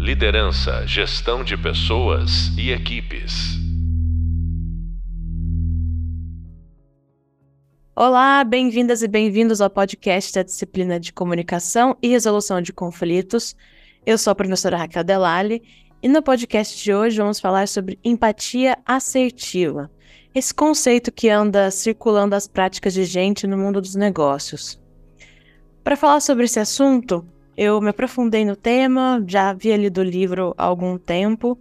Liderança, 0.00 0.86
gestão 0.86 1.44
de 1.44 1.58
pessoas 1.58 2.56
e 2.56 2.70
equipes. 2.70 3.58
Olá, 7.94 8.42
bem-vindas 8.42 9.02
e 9.02 9.08
bem-vindos 9.08 9.60
ao 9.60 9.68
podcast 9.68 10.32
da 10.32 10.42
disciplina 10.42 10.98
de 10.98 11.12
Comunicação 11.12 11.98
e 12.02 12.08
Resolução 12.08 12.62
de 12.62 12.72
Conflitos. 12.72 13.54
Eu 14.06 14.16
sou 14.16 14.30
a 14.30 14.34
professora 14.34 14.78
Raquel 14.78 15.04
Delali 15.04 15.62
e 16.02 16.08
no 16.08 16.22
podcast 16.22 16.82
de 16.82 16.94
hoje 16.94 17.18
vamos 17.18 17.38
falar 17.38 17.68
sobre 17.68 17.98
empatia 18.02 18.78
assertiva, 18.86 19.90
esse 20.34 20.54
conceito 20.54 21.12
que 21.12 21.28
anda 21.28 21.70
circulando 21.70 22.34
as 22.34 22.48
práticas 22.48 22.94
de 22.94 23.04
gente 23.04 23.46
no 23.46 23.58
mundo 23.58 23.82
dos 23.82 23.94
negócios. 23.94 24.80
Para 25.84 25.94
falar 25.94 26.20
sobre 26.20 26.46
esse 26.46 26.58
assunto, 26.58 27.22
eu 27.56 27.80
me 27.80 27.90
aprofundei 27.90 28.44
no 28.44 28.56
tema, 28.56 29.22
já 29.26 29.50
havia 29.50 29.76
lido 29.76 30.00
o 30.00 30.04
livro 30.04 30.54
há 30.56 30.64
algum 30.64 30.96
tempo 30.98 31.58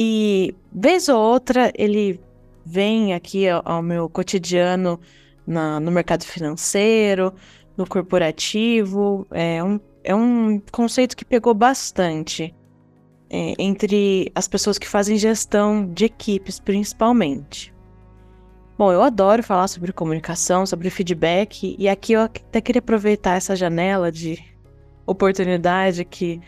e, 0.00 0.54
vez 0.72 1.08
ou 1.08 1.20
outra, 1.20 1.72
ele 1.74 2.20
vem 2.64 3.14
aqui 3.14 3.48
ao, 3.48 3.82
meu 3.82 4.08
cotidiano 4.08 5.00
na, 5.44 5.80
no 5.80 5.90
mercado 5.90 6.22
financeiro, 6.24 7.34
no 7.76 7.84
corporativo. 7.84 9.26
É 9.32 9.62
um, 9.64 9.80
é 10.04 10.14
um 10.14 10.60
conceito 10.70 11.16
que 11.16 11.24
pegou 11.24 11.52
bastante 11.52 12.54
é, 13.28 13.54
entre 13.58 14.30
as 14.36 14.46
pessoas 14.46 14.78
que 14.78 14.86
fazem 14.86 15.18
gestão 15.18 15.84
de 15.92 16.04
equipes, 16.04 16.60
principalmente. 16.60 17.74
Bom, 18.78 18.92
eu 18.92 19.02
adoro 19.02 19.42
falar 19.42 19.66
sobre 19.66 19.92
comunicação, 19.92 20.64
sobre 20.64 20.90
feedback, 20.90 21.74
e 21.76 21.88
aqui 21.88 22.12
eu 22.12 22.20
até 22.20 22.60
queria 22.60 22.78
aproveitar 22.78 23.36
essa 23.36 23.56
janela 23.56 24.12
de 24.12 24.38
oportunidade 25.10 26.04
que 26.04 26.40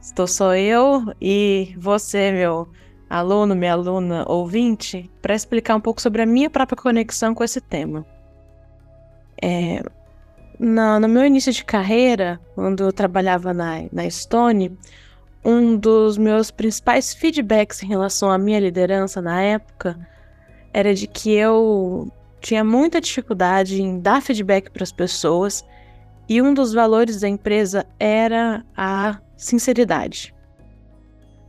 estou 0.00 0.26
só 0.26 0.54
eu 0.54 1.04
e 1.20 1.74
você, 1.78 2.32
meu 2.32 2.68
aluno, 3.08 3.54
minha 3.54 3.72
aluna 3.72 4.24
ouvinte, 4.28 5.10
para 5.22 5.34
explicar 5.34 5.76
um 5.76 5.80
pouco 5.80 6.02
sobre 6.02 6.22
a 6.22 6.26
minha 6.26 6.50
própria 6.50 6.76
conexão 6.76 7.34
com 7.34 7.44
esse 7.44 7.60
tema. 7.60 8.04
É, 9.40 9.82
no, 10.58 11.00
no 11.00 11.08
meu 11.08 11.24
início 11.24 11.52
de 11.52 11.64
carreira, 11.64 12.40
quando 12.54 12.84
eu 12.84 12.92
trabalhava 12.92 13.54
na, 13.54 13.84
na 13.92 14.10
Stone, 14.10 14.76
um 15.44 15.76
dos 15.76 16.18
meus 16.18 16.50
principais 16.50 17.14
feedbacks 17.14 17.82
em 17.82 17.86
relação 17.86 18.30
à 18.30 18.36
minha 18.36 18.58
liderança 18.58 19.22
na 19.22 19.40
época 19.40 19.98
era 20.72 20.92
de 20.92 21.06
que 21.06 21.32
eu 21.32 22.12
tinha 22.40 22.62
muita 22.62 23.00
dificuldade 23.00 23.80
em 23.80 23.98
dar 23.98 24.20
feedback 24.20 24.70
para 24.70 24.82
as 24.82 24.92
pessoas 24.92 25.64
e 26.28 26.42
um 26.42 26.52
dos 26.52 26.72
valores 26.72 27.20
da 27.20 27.28
empresa 27.28 27.86
era 27.98 28.64
a 28.76 29.18
sinceridade. 29.36 30.34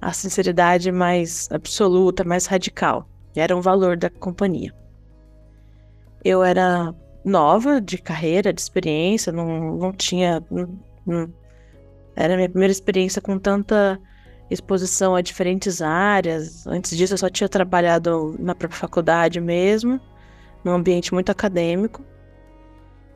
A 0.02 0.13
sinceridade 0.13 0.91
mais 0.91 1.49
absoluta, 1.52 2.23
mais 2.23 2.45
radical. 2.45 3.08
Era 3.36 3.55
um 3.55 3.61
valor 3.61 3.97
da 3.97 4.09
companhia. 4.09 4.73
Eu 6.23 6.44
era 6.44 6.95
nova 7.25 7.81
de 7.81 7.97
carreira, 7.97 8.53
de 8.53 8.61
experiência, 8.61 9.31
não, 9.31 9.77
não 9.77 9.91
tinha. 9.91 10.44
Não, 10.49 10.80
não, 11.05 11.33
era 12.16 12.33
a 12.33 12.38
minha 12.38 12.49
primeira 12.49 12.71
experiência 12.71 13.21
com 13.21 13.38
tanta 13.38 13.99
exposição 14.49 15.16
a 15.16 15.21
diferentes 15.21 15.81
áreas. 15.81 16.66
Antes 16.66 16.97
disso, 16.97 17.14
eu 17.14 17.17
só 17.17 17.30
tinha 17.30 17.47
trabalhado 17.47 18.36
na 18.39 18.55
própria 18.55 18.80
faculdade 18.80 19.39
mesmo, 19.39 19.99
num 20.64 20.73
ambiente 20.73 21.14
muito 21.14 21.31
acadêmico. 21.31 22.03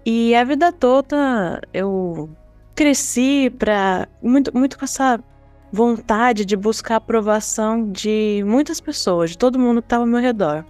E 0.06 0.36
a 0.36 0.44
vida 0.44 0.72
toda 0.72 1.62
eu 1.74 2.30
cresci 2.76 3.50
para 3.50 4.08
muito, 4.22 4.56
muito 4.56 4.78
com 4.78 4.86
essa 4.86 5.24
vontade 5.72 6.46
de 6.46 6.56
buscar 6.56 6.98
aprovação 6.98 7.92
de 7.92 8.44
muitas 8.46 8.80
pessoas, 8.80 9.32
de 9.32 9.38
todo 9.38 9.58
mundo 9.58 9.82
que 9.82 9.86
estava 9.86 10.04
ao 10.04 10.08
meu 10.08 10.20
redor. 10.20 10.66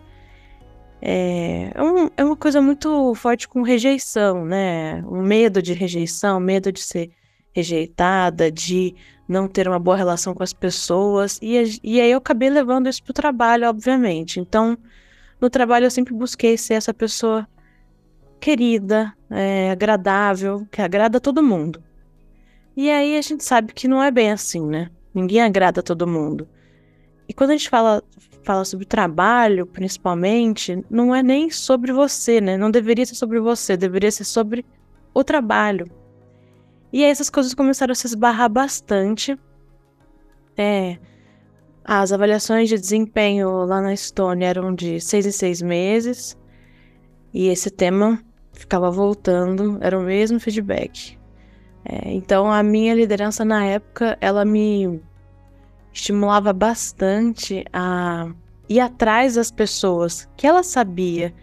É, 1.02 1.72
é, 1.76 1.84
um, 1.84 2.10
é 2.16 2.24
uma 2.24 2.38
coisa 2.38 2.62
muito 2.62 3.14
forte 3.16 3.48
com 3.48 3.62
rejeição, 3.62 4.46
né? 4.46 5.04
Um 5.06 5.22
medo 5.22 5.62
de 5.62 5.74
rejeição, 5.74 6.40
medo 6.40 6.72
de 6.72 6.82
ser 6.82 7.12
rejeitada, 7.54 8.50
de 8.50 8.96
não 9.28 9.48
ter 9.48 9.68
uma 9.68 9.80
boa 9.80 9.98
relação 9.98 10.34
com 10.34 10.44
as 10.44 10.54
pessoas. 10.54 11.40
E, 11.42 11.80
e 11.84 12.00
aí 12.00 12.12
eu 12.12 12.20
acabei 12.20 12.50
levando 12.50 12.88
isso 12.88 13.04
pro 13.04 13.14
trabalho, 13.14 13.68
obviamente. 13.68 14.40
Então, 14.40 14.78
no 15.42 15.50
trabalho 15.50 15.86
eu 15.86 15.92
sempre 15.92 16.14
busquei 16.14 16.58
ser 16.58 16.76
essa 16.76 16.94
pessoa 16.94 17.46
querida, 18.44 19.14
é, 19.30 19.72
agradável, 19.72 20.68
que 20.70 20.82
agrada 20.82 21.18
todo 21.18 21.42
mundo. 21.42 21.82
E 22.76 22.92
aí 22.92 23.18
a 23.18 23.22
gente 23.22 23.42
sabe 23.42 23.72
que 23.72 23.88
não 23.88 24.04
é 24.04 24.12
bem 24.12 24.34
assim, 24.34 24.68
né? 24.68 24.92
Ninguém 25.14 25.42
agrada 25.42 25.82
todo 25.82 26.06
mundo. 26.06 26.46
E 27.26 27.34
quando 27.34 27.52
a 27.52 27.54
gente 27.54 27.70
fala, 27.70 28.04
fala 28.44 28.66
sobre 28.66 28.86
trabalho, 28.86 29.66
principalmente, 29.66 30.84
não 30.90 31.16
é 31.16 31.24
nem 31.24 31.50
sobre 31.50 31.94
você, 31.94 32.42
né? 32.42 32.58
Não 32.58 32.70
deveria 32.70 33.06
ser 33.06 33.16
sobre 33.16 33.40
você, 33.40 33.78
deveria 33.78 34.12
ser 34.12 34.26
sobre 34.26 34.66
o 35.14 35.24
trabalho. 35.24 35.90
E 36.92 37.02
aí 37.02 37.10
essas 37.10 37.30
coisas 37.30 37.54
começaram 37.54 37.94
a 37.94 37.96
se 37.96 38.08
esbarrar 38.08 38.50
bastante. 38.50 39.40
É, 40.58 40.98
as 41.82 42.12
avaliações 42.12 42.68
de 42.68 42.78
desempenho 42.78 43.64
lá 43.64 43.80
na 43.80 43.94
Estônia 43.94 44.48
eram 44.48 44.76
de 44.76 45.00
seis 45.00 45.26
em 45.26 45.32
seis 45.32 45.62
meses. 45.62 46.38
E 47.34 47.48
esse 47.48 47.72
tema 47.72 48.22
ficava 48.54 48.90
voltando, 48.90 49.78
era 49.82 49.98
o 49.98 50.04
mesmo 50.04 50.40
feedback. 50.40 51.18
É, 51.86 52.12
então 52.14 52.50
a 52.52 52.64
minha 52.64 52.94
liderança 52.94 53.44
na 53.44 53.66
época, 53.66 54.18
ela 54.22 54.46
me 54.46 55.02
estimulava 55.92 56.54
bastante 56.54 57.66
a 57.74 58.32
ir 58.70 58.80
atrás 58.80 59.36
das 59.36 59.52
pessoas 59.52 60.30
que 60.38 60.48
ela 60.48 60.64
sabia 60.64 61.34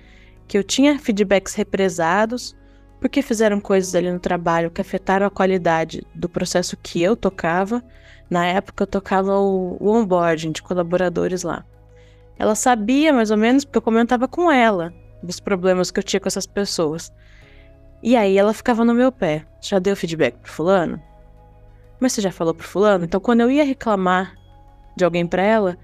que 0.49 0.57
eu 0.57 0.65
tinha 0.65 0.99
feedbacks 0.99 1.55
represados 1.55 2.57
porque 3.01 3.23
fizeram 3.23 3.61
coisas 3.61 3.95
ali 3.95 4.11
no 4.11 4.19
trabalho 4.19 4.71
que 4.71 4.81
afetaram 4.81 5.27
a 5.27 5.31
qualidade 5.31 6.03
do 6.15 6.29
processo 6.29 6.77
que 6.77 7.03
eu 7.03 7.17
tocava. 7.17 7.83
Na 8.29 8.45
época 8.47 8.83
eu 8.83 8.87
tocava 8.87 9.39
o, 9.39 9.77
o 9.81 9.89
onboarding 9.89 10.53
de 10.53 10.63
colaboradores 10.63 11.43
lá. 11.43 11.65
Ela 12.39 12.55
sabia 12.55 13.13
mais 13.13 13.31
ou 13.31 13.37
menos 13.37 13.65
porque 13.65 13.79
eu 13.79 13.83
comentava 13.83 14.29
com 14.29 14.51
ela 14.51 14.93
dos 15.23 15.41
problemas 15.41 15.91
que 15.91 15.99
eu 15.99 16.05
tinha 16.05 16.21
com 16.21 16.29
essas 16.29 16.47
pessoas. 16.47 17.13
E 18.03 18.17
aí 18.17 18.39
ela 18.39 18.55
ficava 18.55 18.85
no 18.85 18.95
meu 18.95 19.13
pé. 19.13 19.45
Já 19.61 19.79
deu 19.79 19.97
feedback 19.97 20.37
pro 20.39 20.51
fulano? 20.51 21.03
Mas 22.01 22.13
você 22.13 22.23
já 22.23 22.33
falou 22.33 22.55
pro 22.55 22.67
fulano? 22.67 23.05
Então 23.05 23.21
quando 23.21 23.41
eu 23.41 23.51
ia 23.51 23.65
reclamar 23.65 24.35
de 24.97 25.05
alguém 25.05 25.27
para 25.27 25.43
ela, 25.43 25.77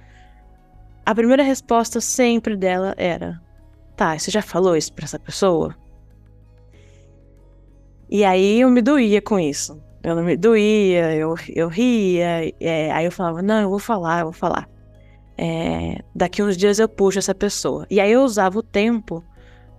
a 1.04 1.14
primeira 1.14 1.42
resposta 1.42 2.00
sempre 2.00 2.56
dela 2.56 2.94
era: 2.96 3.40
Tá, 3.94 4.18
você 4.18 4.30
já 4.30 4.42
falou 4.42 4.76
isso 4.76 4.92
pra 4.92 5.04
essa 5.04 5.18
pessoa? 5.18 5.74
E 8.08 8.24
aí 8.24 8.60
eu 8.60 8.70
me 8.70 8.80
doía 8.80 9.20
com 9.20 9.38
isso. 9.38 9.80
Eu 10.02 10.14
não 10.14 10.22
me 10.22 10.36
doía, 10.36 11.14
eu, 11.16 11.34
eu 11.54 11.68
ria, 11.68 12.52
é, 12.60 12.90
aí 12.92 13.04
eu 13.04 13.12
falava: 13.12 13.42
Não, 13.42 13.60
eu 13.60 13.68
vou 13.68 13.78
falar, 13.78 14.20
eu 14.20 14.26
vou 14.26 14.32
falar. 14.32 14.68
É, 15.38 16.02
daqui 16.14 16.42
uns 16.42 16.56
dias 16.56 16.78
eu 16.78 16.88
puxo 16.88 17.18
essa 17.18 17.34
pessoa. 17.34 17.86
E 17.90 18.00
aí 18.00 18.10
eu 18.12 18.22
usava 18.22 18.58
o 18.58 18.62
tempo 18.62 19.24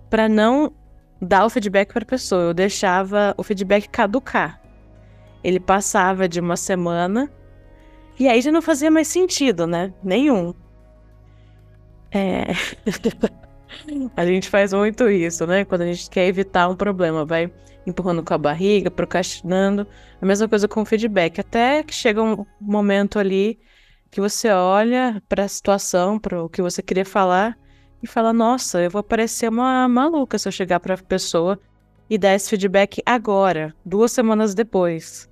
para 0.08 0.28
não 0.28 0.72
dar 1.20 1.44
o 1.44 1.50
feedback 1.50 1.92
para 1.92 2.02
a 2.02 2.06
pessoa, 2.06 2.42
eu 2.42 2.54
deixava 2.54 3.34
o 3.36 3.42
feedback 3.42 3.88
caducar. 3.88 4.60
Ele 5.42 5.58
passava 5.58 6.28
de 6.28 6.40
uma 6.40 6.56
semana 6.56 7.30
e 8.18 8.28
aí 8.28 8.40
já 8.40 8.50
não 8.50 8.62
fazia 8.62 8.90
mais 8.90 9.08
sentido, 9.08 9.66
né? 9.66 9.92
Nenhum. 10.02 10.54
É. 12.10 12.46
a 14.16 14.26
gente 14.26 14.48
faz 14.48 14.72
muito 14.72 15.08
isso, 15.08 15.46
né? 15.46 15.64
Quando 15.64 15.82
a 15.82 15.86
gente 15.86 16.08
quer 16.10 16.26
evitar 16.26 16.68
um 16.68 16.76
problema, 16.76 17.24
vai 17.24 17.52
empurrando 17.86 18.22
com 18.22 18.34
a 18.34 18.38
barriga, 18.38 18.90
procrastinando. 18.90 19.86
A 20.20 20.26
mesma 20.26 20.48
coisa 20.48 20.66
com 20.66 20.82
o 20.82 20.84
feedback. 20.84 21.40
Até 21.40 21.82
que 21.82 21.94
chega 21.94 22.22
um 22.22 22.44
momento 22.60 23.18
ali 23.18 23.58
que 24.10 24.20
você 24.20 24.50
olha 24.50 25.22
para 25.28 25.44
a 25.44 25.48
situação, 25.48 26.18
para 26.18 26.42
o 26.42 26.48
que 26.48 26.62
você 26.62 26.82
queria 26.82 27.04
falar 27.04 27.58
e 28.02 28.06
fala: 28.06 28.32
Nossa, 28.32 28.80
eu 28.80 28.90
vou 28.90 29.02
parecer 29.02 29.48
uma 29.48 29.88
maluca 29.88 30.38
se 30.38 30.48
eu 30.48 30.52
chegar 30.52 30.80
para 30.80 30.94
a 30.94 30.98
pessoa 30.98 31.58
e 32.08 32.16
dar 32.16 32.34
esse 32.34 32.50
feedback 32.50 33.02
agora, 33.04 33.74
duas 33.84 34.12
semanas 34.12 34.54
depois. 34.54 35.28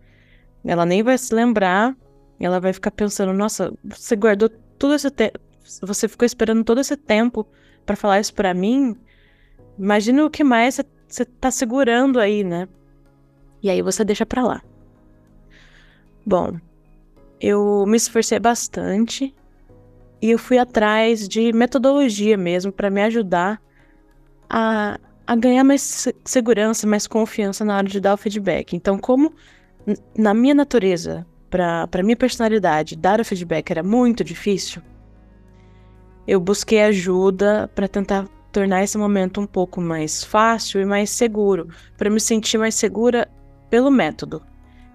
Ela 0.65 0.85
nem 0.85 1.03
vai 1.03 1.17
se 1.17 1.35
lembrar 1.35 1.97
ela 2.45 2.61
vai 2.61 2.73
ficar 2.73 2.91
pensando: 2.91 3.33
nossa, 3.33 3.73
você 3.83 4.15
guardou 4.15 4.49
todo 4.79 4.95
esse 4.95 5.11
tempo, 5.11 5.39
você 5.83 6.09
ficou 6.09 6.27
esperando 6.27 6.65
todo 6.65 6.81
esse 6.81 6.97
tempo 6.97 7.47
para 7.85 7.97
falar 7.97 8.21
isso 8.21 8.35
para 8.35 8.53
mim. 8.53 8.97
Imagina 9.79 10.25
o 10.25 10.31
que 10.31 10.45
mais 10.45 10.81
você 11.09 11.25
tá 11.25 11.51
segurando 11.51 12.19
aí, 12.19 12.45
né? 12.45 12.69
E 13.63 13.71
aí 13.71 13.81
você 13.83 14.05
deixa 14.05 14.27
pra 14.27 14.45
lá. 14.45 14.63
Bom, 16.25 16.59
eu 17.41 17.85
me 17.87 17.97
esforcei 17.97 18.39
bastante 18.39 19.35
e 20.21 20.31
eu 20.31 20.39
fui 20.39 20.59
atrás 20.59 21.29
de 21.29 21.53
metodologia 21.53 22.37
mesmo 22.37 22.73
para 22.73 22.91
me 22.91 23.03
ajudar 23.03 23.61
a, 24.49 24.99
a 25.27 25.37
ganhar 25.37 25.65
mais 25.65 26.09
segurança, 26.25 26.87
mais 26.87 27.07
confiança 27.07 27.65
na 27.65 27.77
hora 27.77 27.89
de 27.89 28.01
dar 28.01 28.15
o 28.15 28.17
feedback. 28.17 28.75
Então, 28.75 28.99
como 28.99 29.33
na 30.17 30.33
minha 30.35 30.55
natureza 30.55 31.27
para 31.51 32.03
minha 32.03 32.17
personalidade, 32.17 32.97
dar 32.97 33.21
o 33.21 33.25
feedback 33.25 33.71
era 33.71 33.83
muito 33.83 34.25
difícil, 34.25 34.83
eu 36.27 36.41
busquei 36.41 36.83
ajuda 36.83 37.71
para 37.75 37.87
tentar 37.87 38.27
tornar 38.51 38.83
esse 38.83 38.99
momento 38.99 39.41
um 39.41 39.47
pouco 39.47 39.81
mais 39.81 40.25
fácil 40.25 40.81
e 40.81 40.85
mais 40.85 41.11
seguro, 41.11 41.69
para 41.97 42.11
me 42.11 42.19
sentir 42.19 42.59
mais 42.59 42.75
segura 42.75 43.29
pelo 43.71 43.91
método. 43.91 44.43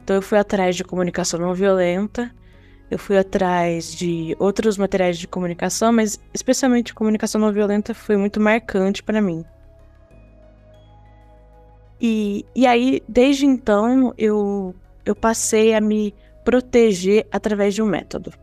Então 0.04 0.16
eu 0.16 0.22
fui 0.22 0.38
atrás 0.38 0.76
de 0.76 0.84
comunicação 0.84 1.40
não 1.40 1.54
violenta, 1.54 2.32
eu 2.90 3.00
fui 3.00 3.18
atrás 3.18 3.96
de 3.96 4.36
outros 4.40 4.78
materiais 4.78 5.18
de 5.18 5.28
comunicação, 5.28 5.94
mas 5.94 6.20
especialmente 6.34 6.94
comunicação 6.94 7.40
não 7.40 7.52
violenta 7.52 7.94
foi 7.94 8.18
muito 8.18 8.40
marcante 8.40 9.02
para 9.02 9.22
mim. 9.22 9.46
E, 12.02 12.46
e 12.56 12.66
aí, 12.66 13.02
desde 13.08 13.46
então, 13.46 14.14
eu, 14.18 14.76
eu 15.06 15.16
passei 15.16 15.76
a 15.76 15.80
me 15.80 16.16
proteger 16.44 17.28
através 17.32 17.76
de 17.76 17.82
um 17.82 17.86
método. 17.86 18.34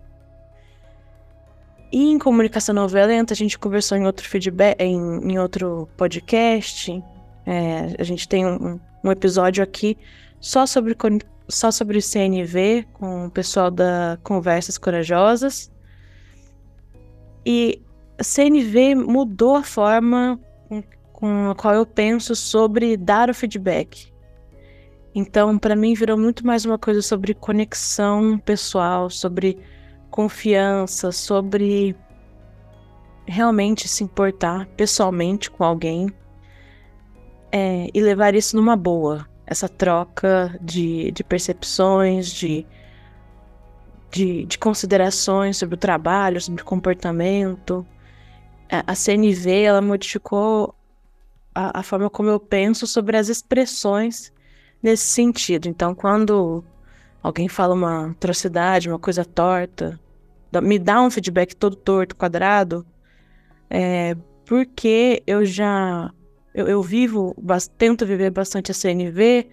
E 1.91 2.11
em 2.11 2.19
comunicação 2.19 2.75
não 2.75 2.87
violenta, 2.87 3.35
a 3.35 3.37
gente 3.37 3.59
conversou 3.59 3.99
em 3.99 4.07
outro 4.07 4.29
feedback, 4.29 4.81
em, 4.81 4.97
em 5.33 5.39
outro 5.39 5.89
podcast. 5.97 7.03
É, 7.45 7.97
a 7.99 8.05
gente 8.05 8.29
tem 8.29 8.47
um, 8.47 8.79
um, 9.03 9.11
episódio 9.11 9.65
aqui 9.65 9.97
só 10.39 10.67
sobre, 10.67 10.95
só 11.49 11.71
sobre 11.71 12.01
CNV, 12.03 12.87
com 12.93 13.27
o 13.27 13.31
pessoal 13.31 13.71
da 13.71 14.19
Conversas 14.23 14.77
Corajosas. 14.77 15.73
E 17.45 17.83
a 18.19 18.23
CNV 18.23 18.95
mudou 18.95 19.57
a 19.57 19.63
forma 19.63 20.39
com, 20.69 20.83
com 21.13 21.51
a 21.51 21.55
qual 21.55 21.75
eu 21.75 21.87
penso 21.87 22.37
sobre 22.37 22.97
dar 22.97 23.31
o 23.31 23.35
feedback. 23.35 24.13
Então, 25.15 25.59
para 25.59 25.75
mim, 25.75 25.95
virou 25.95 26.19
muito 26.19 26.47
mais 26.47 26.65
uma 26.65 26.79
coisa 26.79 27.01
sobre 27.01 27.33
conexão 27.33 28.39
pessoal, 28.39 29.09
sobre 29.09 29.59
confiança, 30.11 31.11
sobre 31.11 31.97
realmente 33.27 33.89
se 33.89 34.05
importar 34.05 34.67
pessoalmente 34.77 35.51
com 35.51 35.65
alguém 35.65 36.09
é, 37.53 37.89
e 37.93 38.01
levar 38.01 38.35
isso 38.35 38.57
numa 38.57 38.77
boa. 38.77 39.27
Essa 39.51 39.69
troca 39.69 40.55
de, 40.61 41.11
de 41.11 41.25
percepções, 41.25 42.31
de, 42.31 42.67
de, 44.11 44.45
de, 44.45 44.59
considerações 44.59 45.57
sobre 45.57 45.75
o 45.75 45.79
trabalho, 45.79 46.39
sobre 46.41 46.61
o 46.61 46.65
comportamento. 46.67 47.87
A, 48.71 48.93
a 48.93 48.95
CNV 48.95 49.63
ela 49.63 49.81
modificou 49.81 50.75
a, 51.55 51.81
a 51.81 51.83
forma 51.83 52.11
como 52.11 52.29
eu 52.29 52.39
penso 52.39 52.87
sobre 52.87 53.17
as 53.17 53.31
expressões 53.31 54.31
nesse 54.83 55.07
sentido. 55.07 55.67
Então, 55.67 55.95
quando 55.95 56.63
alguém 57.23 57.49
fala 57.49 57.75
uma 57.75 58.11
atrocidade, 58.11 58.89
uma 58.89 58.99
coisa 58.99 59.25
torta, 59.25 59.99
me 60.63 60.79
dá 60.79 61.01
um 61.01 61.11
feedback 61.11 61.55
todo 61.55 61.75
torto, 61.75 62.17
quadrado, 62.17 62.87
é, 63.71 64.15
porque 64.45 65.23
eu 65.27 65.45
já 65.45 66.13
eu, 66.61 66.67
eu 66.67 66.83
vivo, 66.83 67.37
tento 67.77 68.05
viver 68.05 68.31
bastante 68.31 68.71
a 68.71 68.75
CNV, 68.75 69.49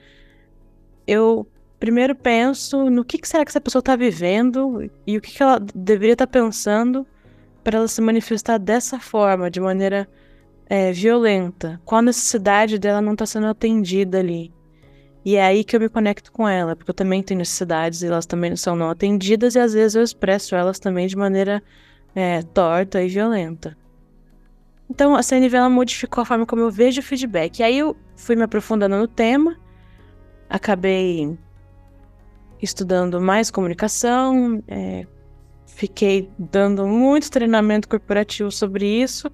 eu 1.06 1.48
primeiro 1.80 2.16
penso 2.16 2.90
no 2.90 3.06
que, 3.06 3.18
que 3.18 3.28
será 3.28 3.46
que 3.46 3.52
essa 3.52 3.62
pessoa 3.62 3.80
está 3.80 3.96
vivendo 3.96 4.90
e 5.06 5.18
o 5.18 5.22
que, 5.22 5.32
que 5.32 5.44
ela 5.44 5.60
deveria 5.60 6.14
estar 6.14 6.26
tá 6.26 6.32
pensando 6.32 7.06
para 7.64 7.78
ela 7.78 7.88
se 7.88 8.02
manifestar 8.02 8.58
dessa 8.58 9.00
forma, 9.00 9.52
de 9.52 9.60
maneira 9.60 10.08
é, 10.68 10.92
violenta. 10.92 11.80
Qual 11.86 12.00
a 12.00 12.02
necessidade 12.02 12.80
dela 12.80 13.02
não 13.02 13.14
está 13.14 13.26
sendo 13.26 13.48
atendida 13.48 14.20
ali? 14.20 14.52
E 15.24 15.36
é 15.36 15.44
aí 15.44 15.64
que 15.64 15.76
eu 15.76 15.80
me 15.80 15.90
conecto 15.90 16.32
com 16.32 16.48
ela, 16.48 16.76
porque 16.76 16.92
eu 16.92 16.96
também 16.96 17.22
tenho 17.22 17.40
necessidades 17.40 18.02
e 18.02 18.08
elas 18.08 18.26
também 18.26 18.56
são 18.56 18.76
não 18.76 18.90
atendidas, 18.90 19.56
e 19.56 19.60
às 19.60 19.74
vezes 19.74 19.96
eu 19.96 20.04
expresso 20.04 20.56
elas 20.56 20.80
também 20.80 21.08
de 21.08 21.16
maneira 21.16 21.64
é, 22.16 22.42
torta 22.42 23.02
e 23.04 23.08
violenta. 23.08 23.76
Então 24.90 25.16
a 25.16 25.24
CNV 25.24 25.56
ela 25.56 25.70
modificou 25.70 26.22
a 26.22 26.26
forma 26.26 26.46
como 26.46 26.62
eu 26.62 26.72
vejo 26.72 27.02
o 27.02 27.04
feedback. 27.04 27.60
E 27.60 27.64
aí 27.64 27.78
eu 27.80 27.96
fui 28.16 28.36
me 28.36 28.44
aprofundando 28.44 28.98
no 28.98 29.08
tema, 29.08 29.58
acabei 30.50 31.38
estudando 32.62 33.20
mais 33.20 33.52
comunicação, 33.52 34.64
é, 34.68 35.06
fiquei 35.66 36.30
dando 36.38 36.88
muito 36.88 37.30
treinamento 37.30 37.90
corporativo 37.90 38.52
sobre 38.52 38.86
isso 38.86 39.32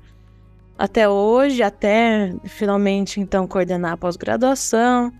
até 0.78 1.08
hoje, 1.08 1.62
até 1.62 2.34
finalmente 2.46 3.20
então 3.20 3.46
coordenar 3.46 3.94
a 3.94 3.98
pós-graduação 3.98 5.14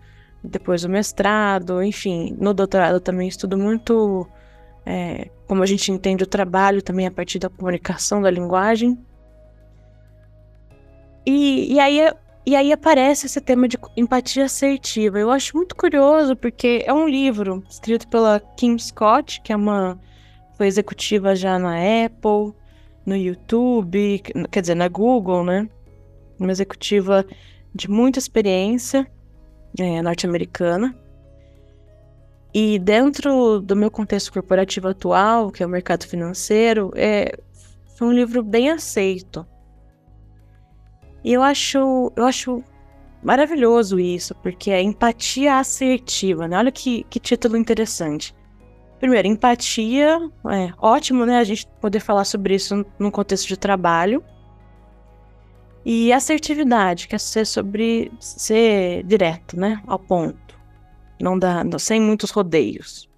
depois 0.44 0.84
o 0.84 0.90
mestrado, 0.90 1.84
enfim, 1.84 2.36
no 2.40 2.54
doutorado 2.54 3.00
também 3.00 3.28
estudo 3.28 3.58
muito 3.58 4.28
é, 4.86 5.30
como 5.48 5.62
a 5.62 5.66
gente 5.66 5.92
entende 5.92 6.24
o 6.24 6.28
trabalho 6.28 6.82
também 6.82 7.06
a 7.06 7.12
partir 7.12 7.38
da 7.38 7.50
comunicação 7.50 8.22
da 8.22 8.32
linguagem. 8.32 8.98
E, 11.26 11.74
e, 11.74 11.80
aí, 11.80 12.00
e 12.46 12.56
aí 12.56 12.72
aparece 12.72 13.26
esse 13.26 13.40
tema 13.40 13.68
de 13.68 13.78
empatia 13.96 14.46
assertiva. 14.46 15.20
Eu 15.20 15.32
acho 15.32 15.56
muito 15.56 15.76
curioso 15.76 16.36
porque 16.36 16.84
é 16.86 16.94
um 16.94 17.08
livro 17.08 17.64
escrito 17.70 18.08
pela 18.08 18.40
Kim 18.58 18.78
Scott, 18.78 19.42
que 19.42 19.54
é 19.54 19.56
uma 19.56 20.00
foi 20.58 20.68
executiva 20.68 21.36
já 21.36 21.58
na 21.58 21.76
Apple, 22.06 22.54
no 23.04 23.16
YouTube, 23.16 24.22
quer 24.52 24.62
dizer, 24.62 24.76
na 24.76 24.88
Google, 24.88 25.44
né? 25.44 25.68
Uma 26.40 26.52
executiva 26.52 27.26
de 27.74 27.90
muita 27.90 28.20
experiência 28.20 29.08
é, 29.80 30.02
norte-americana. 30.02 30.96
E 32.54 32.78
dentro 32.80 33.62
do 33.62 33.76
meu 33.76 33.90
contexto 33.90 34.32
corporativo 34.32 34.90
atual, 34.90 35.52
que 35.52 35.64
é 35.64 35.66
o 35.66 35.70
mercado 35.70 36.06
financeiro, 36.06 36.92
é, 36.96 37.38
foi 37.96 38.08
um 38.08 38.14
livro 38.14 38.44
bem 38.44 38.70
aceito. 38.70 39.46
E 41.24 41.34
eu 41.34 41.44
acho, 41.44 42.12
eu 42.16 42.26
acho 42.26 42.64
maravilhoso 43.24 44.00
isso, 44.00 44.34
porque 44.36 44.72
é 44.72 44.82
empatia 44.82 45.58
assertiva, 45.58 46.48
né? 46.48 46.58
Olha 46.58 46.72
que, 46.72 47.04
que 47.10 47.20
título 47.20 47.58
interessante. 47.58 48.36
Primeiro, 49.00 49.28
empatia, 49.28 50.20
é 50.50 50.74
ótimo, 50.78 51.26
né? 51.26 51.40
A 51.40 51.44
gente 51.44 51.68
poder 51.80 52.00
falar 52.00 52.26
sobre 52.26 52.56
isso 52.56 52.86
no 53.00 53.12
contexto 53.12 53.48
de 53.48 53.58
trabalho. 53.58 54.24
E 55.84 56.14
assertividade, 56.14 57.08
que 57.08 57.16
é 57.16 57.18
ser 57.18 57.46
sobre 57.46 58.12
ser 58.20 59.04
direto, 59.04 59.60
né? 59.60 59.82
Ao 59.88 59.98
ponto. 59.98 60.56
Não 61.20 61.38
dá, 61.38 61.64
não, 61.64 61.80
sem 61.80 62.00
muitos 62.00 62.30
rodeios. 62.30 63.10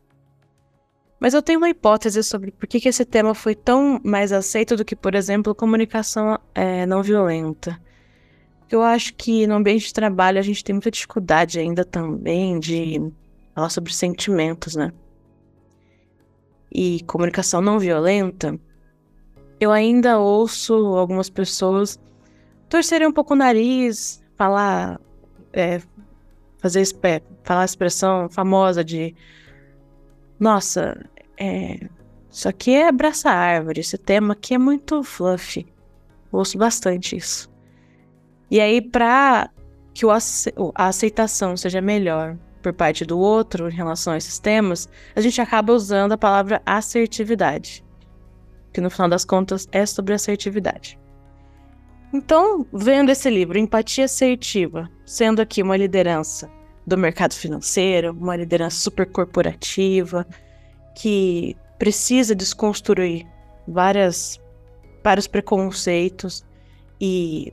Mas 1.20 1.34
eu 1.34 1.42
tenho 1.42 1.60
uma 1.60 1.70
hipótese 1.70 2.22
sobre 2.22 2.52
por 2.52 2.68
que, 2.68 2.80
que 2.80 2.90
esse 2.90 3.06
tema 3.06 3.34
foi 3.34 3.56
tão 3.56 4.00
mais 4.04 4.34
aceito 4.34 4.76
do 4.76 4.84
que, 4.86 4.96
por 4.96 5.16
exemplo, 5.16 5.56
comunicação 5.56 6.38
é, 6.54 6.86
não 6.86 7.02
violenta. 7.02 7.80
Eu 8.74 8.82
acho 8.82 9.14
que 9.14 9.46
no 9.46 9.54
ambiente 9.54 9.86
de 9.86 9.94
trabalho 9.94 10.40
a 10.40 10.42
gente 10.42 10.64
tem 10.64 10.74
muita 10.74 10.90
dificuldade 10.90 11.60
ainda 11.60 11.86
também 11.86 12.60
de 12.60 13.00
falar 13.54 13.70
sobre 13.70 13.94
sentimentos, 13.94 14.76
né? 14.76 14.92
E 16.74 17.04
comunicação 17.04 17.62
não 17.62 17.78
violenta, 17.78 18.60
eu 19.60 19.72
ainda 19.72 20.18
ouço 20.18 20.74
algumas 20.74 21.30
pessoas 21.30 22.00
torcerem 22.68 23.08
um 23.08 23.12
pouco 23.12 23.36
o 23.36 23.38
nariz, 23.38 24.24
falar, 24.36 25.00
é, 25.54 25.80
fazer 26.58 26.84
falar 27.44 27.62
a 27.62 27.66
expressão 27.66 28.28
famosa 28.28 28.84
de 28.84 29.16
nossa, 30.40 31.00
é, 31.38 31.80
isso 32.28 32.50
aqui 32.50 32.72
é 32.72 32.88
abraça 32.88 33.30
árvore, 33.30 33.82
esse 33.82 34.00
tema 34.00 34.34
aqui 34.34 34.56
é 34.56 34.58
muito 34.58 35.04
fluffy. 35.04 35.68
ouço 36.32 36.58
bastante 36.58 37.16
isso. 37.16 37.53
E 38.50 38.60
aí, 38.60 38.82
para 38.82 39.50
que 39.94 40.06
a 40.76 40.88
aceitação 40.88 41.56
seja 41.56 41.82
melhor 41.82 42.38
por 42.62 42.74
parte 42.74 43.06
do 43.06 43.20
outro 43.20 43.70
em 43.70 43.74
relação 43.74 44.14
a 44.14 44.18
esses 44.18 44.40
temas, 44.40 44.88
a 45.16 45.22
gente 45.22 45.40
acaba 45.42 45.74
usando 45.74 46.14
a 46.14 46.18
palavra 46.18 46.62
assertividade, 46.66 47.84
que 48.74 48.82
no 48.82 48.90
final 48.90 49.10
das 49.10 49.26
contas 49.26 49.68
é 49.72 49.86
sobre 49.86 50.14
assertividade. 50.14 50.98
Então, 52.14 52.66
vendo 52.72 53.12
esse 53.12 53.30
livro, 53.30 53.58
Empatia 53.58 54.06
Assertiva, 54.06 54.90
sendo 55.06 55.42
aqui 55.42 55.62
uma 55.62 55.76
liderança 55.76 56.50
do 56.86 56.98
mercado 56.98 57.34
financeiro, 57.34 58.12
uma 58.12 58.36
liderança 58.36 58.78
super 58.78 59.06
corporativa, 59.08 60.26
que 60.96 61.58
precisa 61.80 62.36
desconstruir 62.36 63.26
várias, 63.68 64.40
vários 65.04 65.28
preconceitos 65.28 66.46
e, 67.02 67.52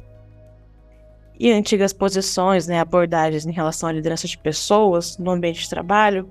e 1.41 1.51
antigas 1.51 1.91
posições, 1.91 2.67
né, 2.67 2.79
abordagens 2.79 3.47
em 3.47 3.51
relação 3.51 3.89
à 3.89 3.93
liderança 3.93 4.29
de 4.29 4.37
pessoas 4.37 5.17
no 5.17 5.31
ambiente 5.31 5.63
de 5.63 5.71
trabalho, 5.71 6.29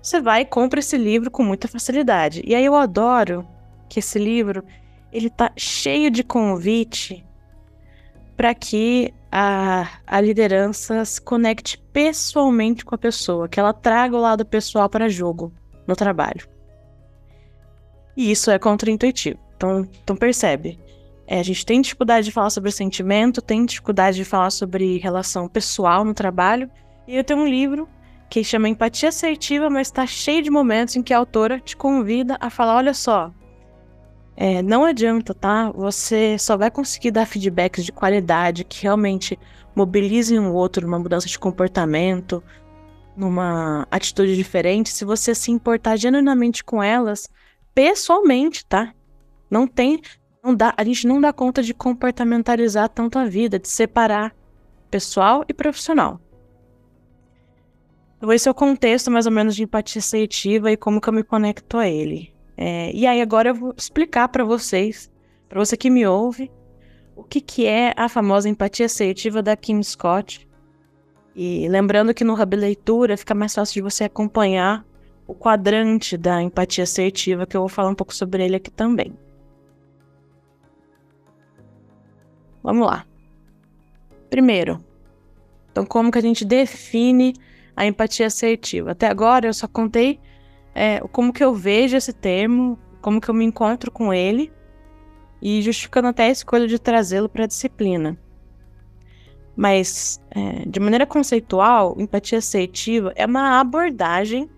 você 0.00 0.18
vai 0.18 0.40
e 0.40 0.44
compra 0.46 0.80
esse 0.80 0.96
livro 0.96 1.30
com 1.30 1.42
muita 1.42 1.68
facilidade. 1.68 2.42
E 2.42 2.54
aí 2.54 2.64
eu 2.64 2.74
adoro 2.74 3.46
que 3.86 3.98
esse 3.98 4.18
livro 4.18 4.64
ele 5.12 5.28
tá 5.28 5.52
cheio 5.58 6.10
de 6.10 6.24
convite 6.24 7.22
para 8.34 8.54
que 8.54 9.12
a, 9.30 9.86
a 10.06 10.20
liderança 10.22 11.04
se 11.04 11.20
conecte 11.20 11.76
pessoalmente 11.92 12.82
com 12.82 12.94
a 12.94 12.98
pessoa, 12.98 13.48
que 13.48 13.60
ela 13.60 13.74
traga 13.74 14.16
o 14.16 14.20
lado 14.20 14.44
pessoal 14.46 14.88
para 14.88 15.06
jogo. 15.06 15.52
no 15.86 15.94
trabalho. 15.94 16.48
E 18.16 18.30
isso 18.30 18.50
é 18.50 18.58
contraintuitivo. 18.58 19.38
Então, 19.54 19.86
então 20.02 20.16
percebe. 20.16 20.80
É, 21.26 21.40
a 21.40 21.42
gente 21.42 21.66
tem 21.66 21.80
dificuldade 21.80 22.26
de 22.26 22.32
falar 22.32 22.50
sobre 22.50 22.70
sentimento, 22.70 23.42
tem 23.42 23.64
dificuldade 23.64 24.16
de 24.16 24.24
falar 24.24 24.50
sobre 24.50 24.98
relação 24.98 25.48
pessoal 25.48 26.04
no 26.04 26.14
trabalho. 26.14 26.70
E 27.06 27.16
eu 27.16 27.24
tenho 27.24 27.40
um 27.40 27.48
livro 27.48 27.88
que 28.30 28.44
chama 28.44 28.68
Empatia 28.68 29.08
Assertiva, 29.08 29.68
mas 29.68 29.88
está 29.88 30.06
cheio 30.06 30.42
de 30.42 30.50
momentos 30.50 30.96
em 30.96 31.02
que 31.02 31.12
a 31.12 31.18
autora 31.18 31.58
te 31.58 31.76
convida 31.76 32.36
a 32.40 32.48
falar: 32.48 32.76
olha 32.76 32.94
só, 32.94 33.32
é, 34.36 34.60
não 34.62 34.84
adianta, 34.84 35.32
tá? 35.32 35.70
Você 35.72 36.38
só 36.38 36.56
vai 36.56 36.70
conseguir 36.70 37.10
dar 37.10 37.26
feedbacks 37.26 37.84
de 37.84 37.92
qualidade 37.92 38.64
que 38.64 38.82
realmente 38.82 39.38
mobilizem 39.74 40.38
um 40.38 40.52
outro 40.52 40.86
numa 40.86 40.98
mudança 40.98 41.26
de 41.26 41.38
comportamento, 41.38 42.42
numa 43.16 43.86
atitude 43.90 44.36
diferente, 44.36 44.90
se 44.90 45.04
você 45.04 45.34
se 45.34 45.50
importar 45.50 45.96
genuinamente 45.96 46.62
com 46.62 46.82
elas 46.82 47.28
pessoalmente, 47.74 48.64
tá? 48.66 48.92
Não 49.50 49.66
tem, 49.66 50.00
não 50.46 50.54
dá, 50.54 50.72
a 50.76 50.84
gente 50.84 51.06
não 51.06 51.20
dá 51.20 51.32
conta 51.32 51.62
de 51.62 51.74
comportamentalizar 51.74 52.88
tanto 52.88 53.18
a 53.18 53.24
vida, 53.24 53.58
de 53.58 53.68
separar 53.68 54.34
pessoal 54.88 55.44
e 55.48 55.52
profissional. 55.52 56.20
Então, 58.16 58.32
esse 58.32 58.48
é 58.48 58.50
o 58.50 58.54
contexto 58.54 59.10
mais 59.10 59.26
ou 59.26 59.32
menos 59.32 59.56
de 59.56 59.64
empatia 59.64 60.00
seletiva 60.00 60.70
e 60.70 60.76
como 60.76 61.00
que 61.00 61.08
eu 61.08 61.12
me 61.12 61.24
conecto 61.24 61.76
a 61.76 61.88
ele. 61.88 62.32
É, 62.56 62.90
e 62.92 63.06
aí 63.06 63.20
agora 63.20 63.50
eu 63.50 63.54
vou 63.54 63.74
explicar 63.76 64.28
para 64.28 64.44
vocês, 64.44 65.10
para 65.48 65.58
você 65.58 65.76
que 65.76 65.90
me 65.90 66.06
ouve, 66.06 66.50
o 67.14 67.24
que, 67.24 67.40
que 67.40 67.66
é 67.66 67.92
a 67.96 68.08
famosa 68.08 68.48
empatia 68.48 68.88
seletiva 68.88 69.42
da 69.42 69.56
Kim 69.56 69.82
Scott. 69.82 70.48
E 71.34 71.68
lembrando 71.68 72.14
que 72.14 72.24
no 72.24 72.40
Hub 72.40 72.56
Leitura 72.56 73.16
fica 73.16 73.34
mais 73.34 73.54
fácil 73.54 73.74
de 73.74 73.82
você 73.82 74.04
acompanhar 74.04 74.86
o 75.26 75.34
quadrante 75.34 76.16
da 76.16 76.40
empatia 76.40 76.84
assertiva, 76.84 77.46
que 77.46 77.56
eu 77.56 77.62
vou 77.62 77.68
falar 77.68 77.90
um 77.90 77.94
pouco 77.94 78.14
sobre 78.14 78.44
ele 78.44 78.56
aqui 78.56 78.70
também. 78.70 79.12
Vamos 82.66 82.84
lá. 82.84 83.06
Primeiro, 84.28 84.84
então 85.70 85.86
como 85.86 86.10
que 86.10 86.18
a 86.18 86.20
gente 86.20 86.44
define 86.44 87.32
a 87.76 87.86
empatia 87.86 88.26
assertiva? 88.26 88.90
Até 88.90 89.06
agora 89.06 89.46
eu 89.46 89.54
só 89.54 89.68
contei 89.68 90.18
é, 90.74 90.98
como 91.12 91.32
que 91.32 91.44
eu 91.44 91.54
vejo 91.54 91.96
esse 91.96 92.12
termo, 92.12 92.76
como 93.00 93.20
que 93.20 93.28
eu 93.28 93.34
me 93.34 93.44
encontro 93.44 93.92
com 93.92 94.12
ele 94.12 94.52
e 95.40 95.62
justificando 95.62 96.08
até 96.08 96.24
a 96.24 96.30
escolha 96.30 96.66
de 96.66 96.76
trazê-lo 96.76 97.28
para 97.28 97.44
a 97.44 97.46
disciplina. 97.46 98.18
Mas, 99.54 100.20
é, 100.32 100.68
de 100.68 100.80
maneira 100.80 101.06
conceitual, 101.06 101.94
empatia 101.96 102.38
assertiva 102.38 103.12
é 103.14 103.24
uma 103.26 103.60
abordagem 103.60 104.50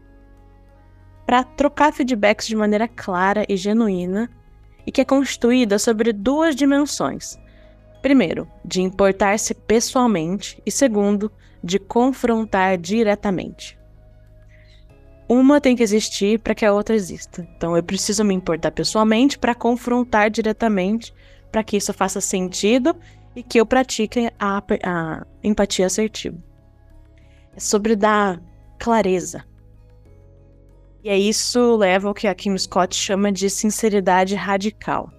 para 1.27 1.45
trocar 1.45 1.93
feedbacks 1.93 2.47
de 2.47 2.57
maneira 2.57 2.89
clara 2.89 3.45
e 3.47 3.55
genuína 3.55 4.31
e 4.87 4.91
que 4.91 5.03
é 5.03 5.05
constituída 5.05 5.79
sobre 5.79 6.11
duas 6.11 6.57
dimensões. 6.57 7.39
Primeiro, 8.03 8.49
de 8.65 8.81
importar-se 8.81 9.55
pessoalmente 9.55 10.63
e 10.65 10.71
segundo, 10.71 11.31
de 11.63 11.79
confrontar 11.79 12.79
diretamente 12.79 13.79
uma 15.29 15.61
tem 15.61 15.77
que 15.77 15.83
existir 15.83 16.39
para 16.39 16.55
que 16.55 16.65
a 16.65 16.73
outra 16.73 16.97
exista. 16.97 17.47
Então 17.57 17.77
eu 17.77 17.83
preciso 17.83 18.25
me 18.25 18.35
importar 18.35 18.71
pessoalmente 18.71 19.39
para 19.39 19.55
confrontar 19.55 20.31
diretamente, 20.31 21.13
para 21.53 21.63
que 21.63 21.77
isso 21.77 21.93
faça 21.93 22.21
sentido 22.21 22.97
e 23.37 23.43
que 23.43 23.61
eu 23.61 23.67
pratique 23.67 24.31
a, 24.39 24.63
a 24.83 25.27
empatia 25.45 25.87
assertiva. 25.87 26.39
É 27.55 27.61
sobre 27.61 27.95
dar 27.95 28.41
clareza. 28.79 29.45
E 31.05 31.11
é 31.11 31.19
isso 31.19 31.77
leva 31.77 32.09
ao 32.09 32.15
que 32.15 32.27
a 32.27 32.35
Kim 32.35 32.57
Scott 32.57 32.97
chama 32.97 33.31
de 33.31 33.51
sinceridade 33.51 34.35
radical. 34.35 35.13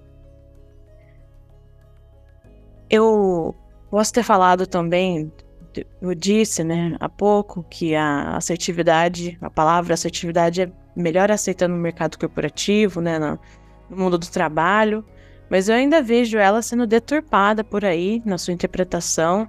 Eu 2.89 3.55
posso 3.89 4.13
ter 4.13 4.24
falado 4.24 4.65
também 4.65 5.31
eu 6.01 6.15
disse, 6.15 6.63
né, 6.63 6.96
há 7.00 7.08
pouco 7.08 7.63
que 7.69 7.96
a 7.96 8.36
assertividade, 8.36 9.38
a 9.41 9.50
palavra 9.50 9.93
assertividade 9.93 10.62
é 10.62 10.72
melhor 10.96 11.31
aceita 11.31 11.67
no 11.67 11.75
mercado 11.75 12.17
corporativo, 12.17 13.01
né, 13.01 13.19
no, 13.19 13.39
no 13.89 13.98
mundo 13.98 14.17
do 14.17 14.27
trabalho, 14.27 15.05
mas 15.50 15.69
eu 15.69 15.75
ainda 15.75 16.01
vejo 16.01 16.38
ela 16.38 16.62
sendo 16.62 16.86
deturpada 16.86 17.63
por 17.63 17.86
aí 17.86 18.22
na 18.25 18.38
sua 18.38 18.53
interpretação, 18.53 19.48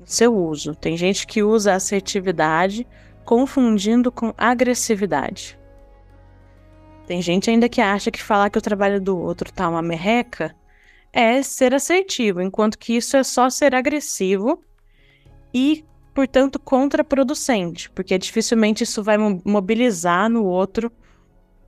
no 0.00 0.06
seu 0.06 0.34
uso. 0.34 0.74
Tem 0.74 0.96
gente 0.96 1.26
que 1.26 1.42
usa 1.42 1.74
assertividade 1.74 2.86
confundindo 3.24 4.10
com 4.10 4.32
agressividade. 4.36 5.58
Tem 7.06 7.22
gente 7.22 7.50
ainda 7.50 7.68
que 7.68 7.80
acha 7.80 8.10
que 8.10 8.22
falar 8.22 8.50
que 8.50 8.58
o 8.58 8.62
trabalho 8.62 9.00
do 9.00 9.16
outro 9.16 9.52
tá 9.52 9.68
uma 9.68 9.82
merreca 9.82 10.54
é 11.16 11.42
ser 11.42 11.72
assertivo, 11.72 12.42
enquanto 12.42 12.78
que 12.78 12.94
isso 12.94 13.16
é 13.16 13.24
só 13.24 13.48
ser 13.48 13.74
agressivo 13.74 14.62
e, 15.52 15.82
portanto, 16.14 16.58
contraproducente, 16.58 17.88
porque 17.92 18.18
dificilmente 18.18 18.84
isso 18.84 19.02
vai 19.02 19.16
mobilizar 19.16 20.28
no 20.28 20.44
outro 20.44 20.92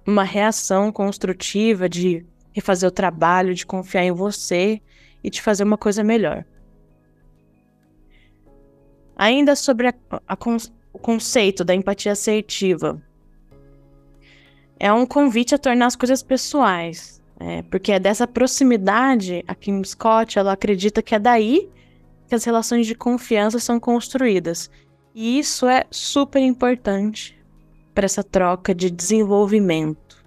uma 0.06 0.22
reação 0.22 0.92
construtiva 0.92 1.88
de 1.88 2.26
refazer 2.52 2.86
o 2.86 2.92
trabalho, 2.92 3.54
de 3.54 3.64
confiar 3.64 4.04
em 4.04 4.12
você 4.12 4.82
e 5.24 5.30
de 5.30 5.40
fazer 5.40 5.64
uma 5.64 5.78
coisa 5.78 6.04
melhor. 6.04 6.44
Ainda 9.16 9.56
sobre 9.56 9.88
a, 9.88 9.94
a, 10.28 10.36
o 10.92 10.98
conceito 10.98 11.64
da 11.64 11.74
empatia 11.74 12.12
assertiva, 12.12 13.02
é 14.78 14.92
um 14.92 15.06
convite 15.06 15.54
a 15.54 15.58
tornar 15.58 15.86
as 15.86 15.96
coisas 15.96 16.22
pessoais, 16.22 17.17
é, 17.40 17.62
porque 17.62 17.92
é 17.92 18.00
dessa 18.00 18.26
proximidade, 18.26 19.44
a 19.46 19.54
Kim 19.54 19.82
Scott 19.84 20.38
ela 20.38 20.52
acredita 20.52 21.00
que 21.00 21.14
é 21.14 21.18
daí 21.18 21.70
que 22.26 22.34
as 22.34 22.44
relações 22.44 22.86
de 22.86 22.94
confiança 22.94 23.58
são 23.58 23.78
construídas. 23.80 24.70
E 25.14 25.38
isso 25.38 25.66
é 25.66 25.84
super 25.90 26.40
importante 26.42 27.38
para 27.94 28.04
essa 28.04 28.22
troca 28.22 28.74
de 28.74 28.90
desenvolvimento. 28.90 30.22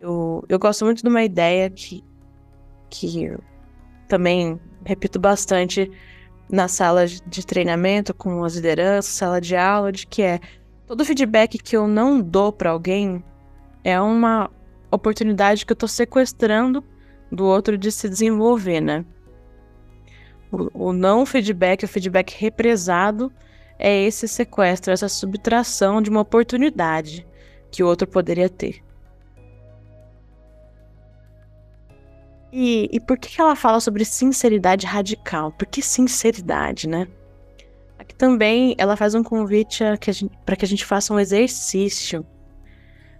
Eu, 0.00 0.44
eu 0.48 0.58
gosto 0.58 0.84
muito 0.84 1.02
de 1.02 1.08
uma 1.08 1.24
ideia 1.24 1.68
que, 1.68 2.04
que 2.90 3.24
eu 3.24 3.40
também 4.06 4.60
repito 4.84 5.18
bastante 5.18 5.90
na 6.48 6.68
sala 6.68 7.06
de 7.06 7.46
treinamento 7.46 8.14
com 8.14 8.44
as 8.44 8.54
lideranças, 8.54 9.12
sala 9.12 9.40
de 9.40 9.56
aula, 9.56 9.90
de 9.90 10.06
que 10.06 10.22
é 10.22 10.40
todo 10.86 11.04
feedback 11.04 11.58
que 11.58 11.76
eu 11.76 11.88
não 11.88 12.20
dou 12.20 12.52
para 12.52 12.70
alguém 12.70 13.24
é 13.82 14.00
uma 14.00 14.50
oportunidade 14.94 15.64
que 15.64 15.72
eu 15.72 15.74
estou 15.74 15.88
sequestrando 15.88 16.84
do 17.30 17.44
outro 17.44 17.76
de 17.76 17.90
se 17.90 18.08
desenvolver, 18.08 18.80
né? 18.80 19.04
O, 20.50 20.88
o 20.88 20.92
não 20.92 21.26
feedback, 21.26 21.84
o 21.84 21.88
feedback 21.88 22.34
represado, 22.38 23.32
é 23.78 24.02
esse 24.02 24.28
sequestro, 24.28 24.92
essa 24.92 25.08
subtração 25.08 26.00
de 26.00 26.10
uma 26.10 26.20
oportunidade 26.20 27.26
que 27.70 27.82
o 27.82 27.86
outro 27.86 28.06
poderia 28.06 28.48
ter. 28.48 28.82
E, 32.52 32.88
e 32.92 33.00
por 33.00 33.18
que 33.18 33.40
ela 33.40 33.56
fala 33.56 33.80
sobre 33.80 34.04
sinceridade 34.04 34.86
radical? 34.86 35.50
Por 35.50 35.66
que 35.66 35.82
sinceridade, 35.82 36.88
né? 36.88 37.08
Aqui 37.98 38.14
também 38.14 38.76
ela 38.78 38.96
faz 38.96 39.14
um 39.16 39.24
convite 39.24 39.82
para 40.44 40.54
que 40.54 40.64
a 40.64 40.68
gente 40.68 40.84
faça 40.84 41.12
um 41.12 41.18
exercício, 41.18 42.24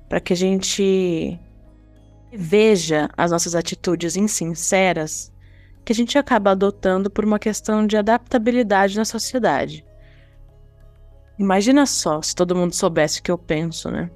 para 0.09 0.21
que 0.21 0.33
a 0.33 0.37
gente 0.37 1.37
veja 2.37 3.09
as 3.17 3.31
nossas 3.31 3.55
atitudes 3.55 4.17
insinceras 4.17 5.33
que 5.85 5.93
a 5.93 5.95
gente 5.95 6.17
acaba 6.19 6.53
adotando 6.53 7.11
por 7.11 7.25
uma 7.25 7.39
questão 7.39 7.87
de 7.87 7.97
adaptabilidade 7.97 8.97
na 8.97 9.05
sociedade. 9.05 9.85
Imagina 11.39 11.85
só 11.85 12.23
se 12.23 12.35
todo 12.35 12.57
mundo 12.57 12.75
soubesse 12.75 13.21
o 13.21 13.23
que 13.23 13.31
eu 13.31 13.37
penso, 13.37 13.91
né? 13.91 14.11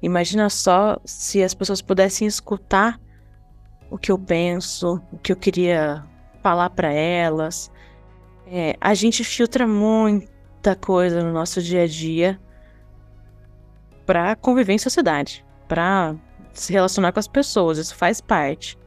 Imagina 0.00 0.48
só 0.48 0.98
se 1.04 1.42
as 1.42 1.54
pessoas 1.54 1.82
pudessem 1.82 2.26
escutar 2.26 3.00
o 3.90 3.98
que 3.98 4.12
eu 4.12 4.18
penso, 4.18 5.00
o 5.12 5.18
que 5.18 5.32
eu 5.32 5.36
queria 5.36 6.04
falar 6.42 6.70
para 6.70 6.92
elas. 6.92 7.70
É, 8.46 8.76
a 8.80 8.94
gente 8.94 9.24
filtra 9.24 9.66
muita 9.66 10.76
coisa 10.76 11.22
no 11.22 11.32
nosso 11.32 11.60
dia 11.62 11.82
a 11.82 11.86
dia 11.86 12.40
para 14.06 14.36
conviver 14.36 14.74
em 14.74 14.78
sociedade, 14.78 15.44
para 15.66 16.14
se 16.54 16.72
relacionar 16.72 17.12
com 17.12 17.20
as 17.20 17.28
pessoas. 17.28 17.78
Isso 17.78 17.94
faz 17.94 18.20
parte. 18.20 18.78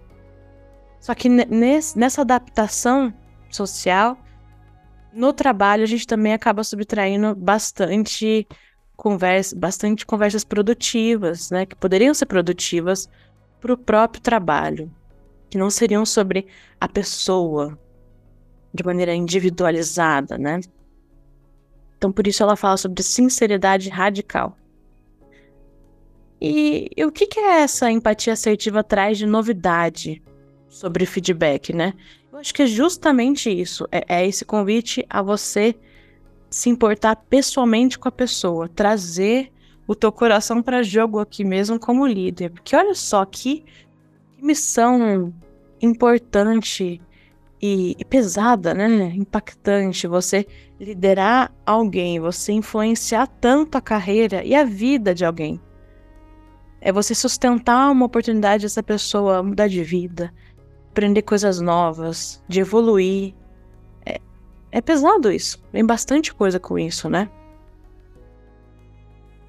Só 1.00 1.14
que 1.14 1.30
nessa 1.30 2.22
adaptação 2.22 3.14
social, 3.50 4.18
no 5.14 5.32
trabalho 5.32 5.84
a 5.84 5.88
gente 5.88 6.08
também 6.08 6.34
acaba 6.34 6.64
subtraindo 6.64 7.36
bastante 7.36 8.48
conversa, 8.96 9.56
bastante 9.56 10.06
conversas 10.06 10.44
produtivas, 10.44 11.52
né, 11.52 11.66
que 11.66 11.76
poderiam 11.76 12.14
ser 12.14 12.26
produtivas 12.26 13.08
para 13.62 13.74
o 13.74 13.78
próprio 13.78 14.22
trabalho, 14.22 14.92
que 15.50 15.58
não 15.58 15.70
seriam 15.70 16.06
sobre 16.06 16.48
a 16.82 16.88
pessoa 16.88 17.78
de 18.74 18.84
maneira 18.84 19.14
individualizada, 19.14 20.38
né? 20.38 20.60
Então 21.98 22.12
por 22.12 22.28
isso 22.28 22.44
ela 22.44 22.56
fala 22.56 22.78
sobre 22.78 23.02
sinceridade 23.02 23.90
radical. 23.90 24.58
E, 26.40 26.90
e 26.96 27.06
o 27.06 27.12
que, 27.12 27.26
que 27.26 27.40
é 27.40 27.62
essa 27.62 27.92
empatia 27.92 28.34
assertiva 28.34 28.84
traz 28.84 29.18
de 29.18 29.26
novidade 29.26 30.22
sobre 30.70 31.06
feedback, 31.06 31.74
né? 31.74 31.94
Eu 32.32 32.40
acho 32.40 32.54
que 32.54 32.62
é 32.62 32.68
justamente 32.68 33.50
isso. 33.50 33.88
É, 33.92 34.20
é 34.20 34.28
esse 34.28 34.46
convite 34.46 35.06
a 35.10 35.22
você 35.22 35.76
se 36.50 36.70
importar 36.70 37.16
pessoalmente 37.16 37.98
com 37.98 38.08
a 38.08 38.12
pessoa, 38.12 38.70
trazer 38.70 39.52
o 39.88 39.96
teu 39.96 40.12
coração 40.12 40.62
para 40.62 40.84
jogo 40.84 41.20
aqui 41.20 41.44
mesmo 41.44 41.80
como 41.80 42.06
líder. 42.06 42.52
Porque 42.52 42.76
olha 42.76 42.94
só 42.94 43.26
que, 43.26 43.64
que 44.36 44.46
missão 44.46 45.34
importante 45.82 47.02
e, 47.62 47.96
e, 47.98 48.06
pesada, 48.06 48.74
né? 48.74 49.12
Impactante 49.16 50.06
você 50.06 50.46
liderar 50.80 51.52
alguém, 51.66 52.20
você 52.20 52.52
influenciar 52.52 53.26
tanto 53.26 53.78
a 53.78 53.82
carreira 53.82 54.44
e 54.44 54.54
a 54.54 54.64
vida 54.64 55.16
de 55.16 55.26
alguém. 55.26 55.60
É 56.88 56.92
você 56.94 57.14
sustentar 57.14 57.92
uma 57.92 58.06
oportunidade 58.06 58.64
dessa 58.64 58.82
pessoa 58.82 59.44
mudar 59.44 59.68
de 59.68 59.84
vida, 59.84 60.34
aprender 60.90 61.22
coisas 61.22 61.60
novas, 61.60 62.42
de 62.48 62.62
evoluir. 62.62 63.36
É, 64.06 64.22
é 64.72 64.80
pesado 64.80 65.30
isso. 65.30 65.62
Tem 65.70 65.86
bastante 65.86 66.34
coisa 66.34 66.62
com 66.62 66.80
isso, 66.80 67.10
né? 67.10 67.30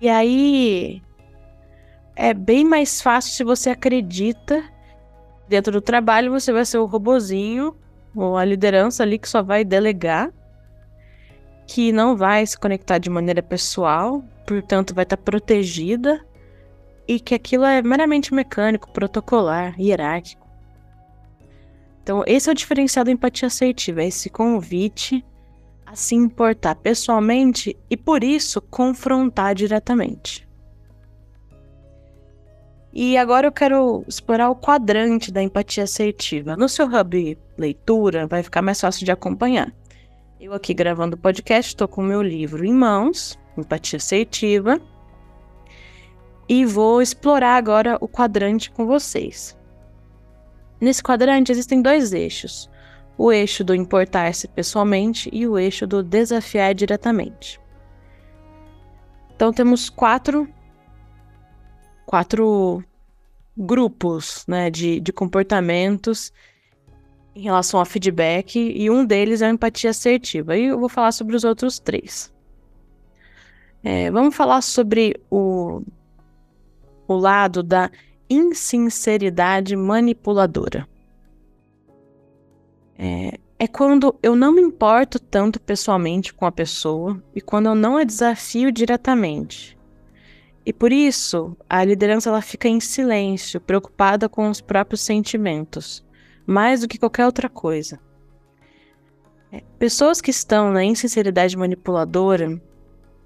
E 0.00 0.08
aí 0.08 1.00
é 2.16 2.34
bem 2.34 2.64
mais 2.64 3.00
fácil 3.00 3.30
se 3.32 3.44
você 3.44 3.70
acredita 3.70 4.60
dentro 5.48 5.70
do 5.70 5.80
trabalho, 5.80 6.32
você 6.32 6.52
vai 6.52 6.64
ser 6.64 6.78
o 6.78 6.86
robozinho 6.86 7.76
ou 8.16 8.36
a 8.36 8.44
liderança 8.44 9.04
ali 9.04 9.16
que 9.16 9.28
só 9.28 9.44
vai 9.44 9.64
delegar, 9.64 10.32
que 11.68 11.92
não 11.92 12.16
vai 12.16 12.44
se 12.44 12.58
conectar 12.58 12.98
de 12.98 13.08
maneira 13.08 13.44
pessoal, 13.44 14.24
portanto 14.44 14.92
vai 14.92 15.04
estar 15.04 15.18
protegida 15.18 16.26
e 17.08 17.18
que 17.18 17.34
aquilo 17.34 17.64
é 17.64 17.80
meramente 17.80 18.34
mecânico, 18.34 18.92
protocolar, 18.92 19.74
hierárquico. 19.80 20.46
Então, 22.02 22.22
esse 22.26 22.48
é 22.48 22.52
o 22.52 22.54
diferencial 22.54 23.04
da 23.04 23.10
empatia 23.10 23.46
assertiva, 23.46 24.02
é 24.02 24.06
esse 24.06 24.28
convite 24.28 25.24
a 25.86 25.96
se 25.96 26.14
importar 26.14 26.74
pessoalmente 26.74 27.74
e, 27.88 27.96
por 27.96 28.22
isso, 28.22 28.60
confrontar 28.60 29.54
diretamente. 29.54 30.46
E 32.92 33.16
agora 33.16 33.46
eu 33.46 33.52
quero 33.52 34.04
explorar 34.06 34.50
o 34.50 34.56
quadrante 34.56 35.30
da 35.30 35.42
empatia 35.42 35.84
assertiva. 35.84 36.56
No 36.56 36.68
seu 36.68 36.86
hub 36.86 37.38
leitura, 37.56 38.26
vai 38.26 38.42
ficar 38.42 38.60
mais 38.60 38.80
fácil 38.80 39.04
de 39.04 39.12
acompanhar. 39.12 39.72
Eu 40.40 40.52
aqui 40.52 40.74
gravando 40.74 41.16
o 41.16 41.18
podcast, 41.18 41.70
estou 41.70 41.88
com 41.88 42.02
o 42.02 42.04
meu 42.04 42.22
livro 42.22 42.64
em 42.64 42.72
mãos, 42.72 43.38
Empatia 43.56 43.96
Assertiva, 43.96 44.80
e 46.48 46.64
vou 46.64 47.02
explorar 47.02 47.56
agora 47.56 47.98
o 48.00 48.08
quadrante 48.08 48.70
com 48.70 48.86
vocês. 48.86 49.56
Nesse 50.80 51.02
quadrante 51.02 51.52
existem 51.52 51.82
dois 51.82 52.12
eixos: 52.12 52.70
o 53.16 53.32
eixo 53.32 53.62
do 53.62 53.74
importar-se 53.74 54.48
pessoalmente 54.48 55.28
e 55.32 55.46
o 55.46 55.58
eixo 55.58 55.86
do 55.86 56.02
desafiar 56.02 56.74
diretamente. 56.74 57.60
Então 59.34 59.52
temos 59.52 59.90
quatro, 59.90 60.48
quatro 62.06 62.82
grupos 63.56 64.44
né, 64.48 64.70
de, 64.70 65.00
de 65.00 65.12
comportamentos 65.12 66.32
em 67.34 67.42
relação 67.42 67.78
a 67.78 67.84
feedback, 67.84 68.56
e 68.56 68.90
um 68.90 69.04
deles 69.04 69.42
é 69.42 69.46
a 69.46 69.50
empatia 69.50 69.90
assertiva. 69.90 70.56
E 70.56 70.64
eu 70.64 70.78
vou 70.80 70.88
falar 70.88 71.12
sobre 71.12 71.36
os 71.36 71.44
outros 71.44 71.78
três. 71.78 72.32
É, 73.82 74.10
vamos 74.10 74.34
falar 74.34 74.60
sobre 74.60 75.20
o 75.30 75.82
o 77.08 77.16
lado 77.16 77.62
da 77.62 77.90
insinceridade 78.28 79.74
manipuladora. 79.74 80.86
É, 82.98 83.38
é 83.58 83.66
quando 83.66 84.14
eu 84.22 84.36
não 84.36 84.52
me 84.52 84.60
importo 84.60 85.18
tanto 85.18 85.60
pessoalmente 85.60 86.34
com 86.34 86.44
a 86.44 86.52
pessoa 86.52 87.22
e 87.34 87.40
quando 87.40 87.66
eu 87.66 87.74
não 87.74 87.96
a 87.96 88.04
desafio 88.04 88.70
diretamente. 88.70 89.76
E 90.66 90.72
por 90.72 90.92
isso, 90.92 91.56
a 91.68 91.82
liderança 91.82 92.28
ela 92.28 92.42
fica 92.42 92.68
em 92.68 92.78
silêncio, 92.78 93.60
preocupada 93.60 94.28
com 94.28 94.50
os 94.50 94.60
próprios 94.60 95.00
sentimentos, 95.00 96.04
mais 96.46 96.82
do 96.82 96.88
que 96.88 96.98
qualquer 96.98 97.24
outra 97.24 97.48
coisa. 97.48 97.98
É, 99.50 99.62
pessoas 99.78 100.20
que 100.20 100.30
estão 100.30 100.70
na 100.70 100.84
insinceridade 100.84 101.56
manipuladora, 101.56 102.60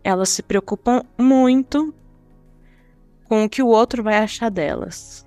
elas 0.04 0.28
se 0.28 0.42
preocupam 0.42 1.04
muito 1.18 1.92
com 3.32 3.44
o 3.44 3.48
que 3.48 3.62
o 3.62 3.66
outro 3.66 4.02
vai 4.02 4.18
achar 4.18 4.50
delas. 4.50 5.26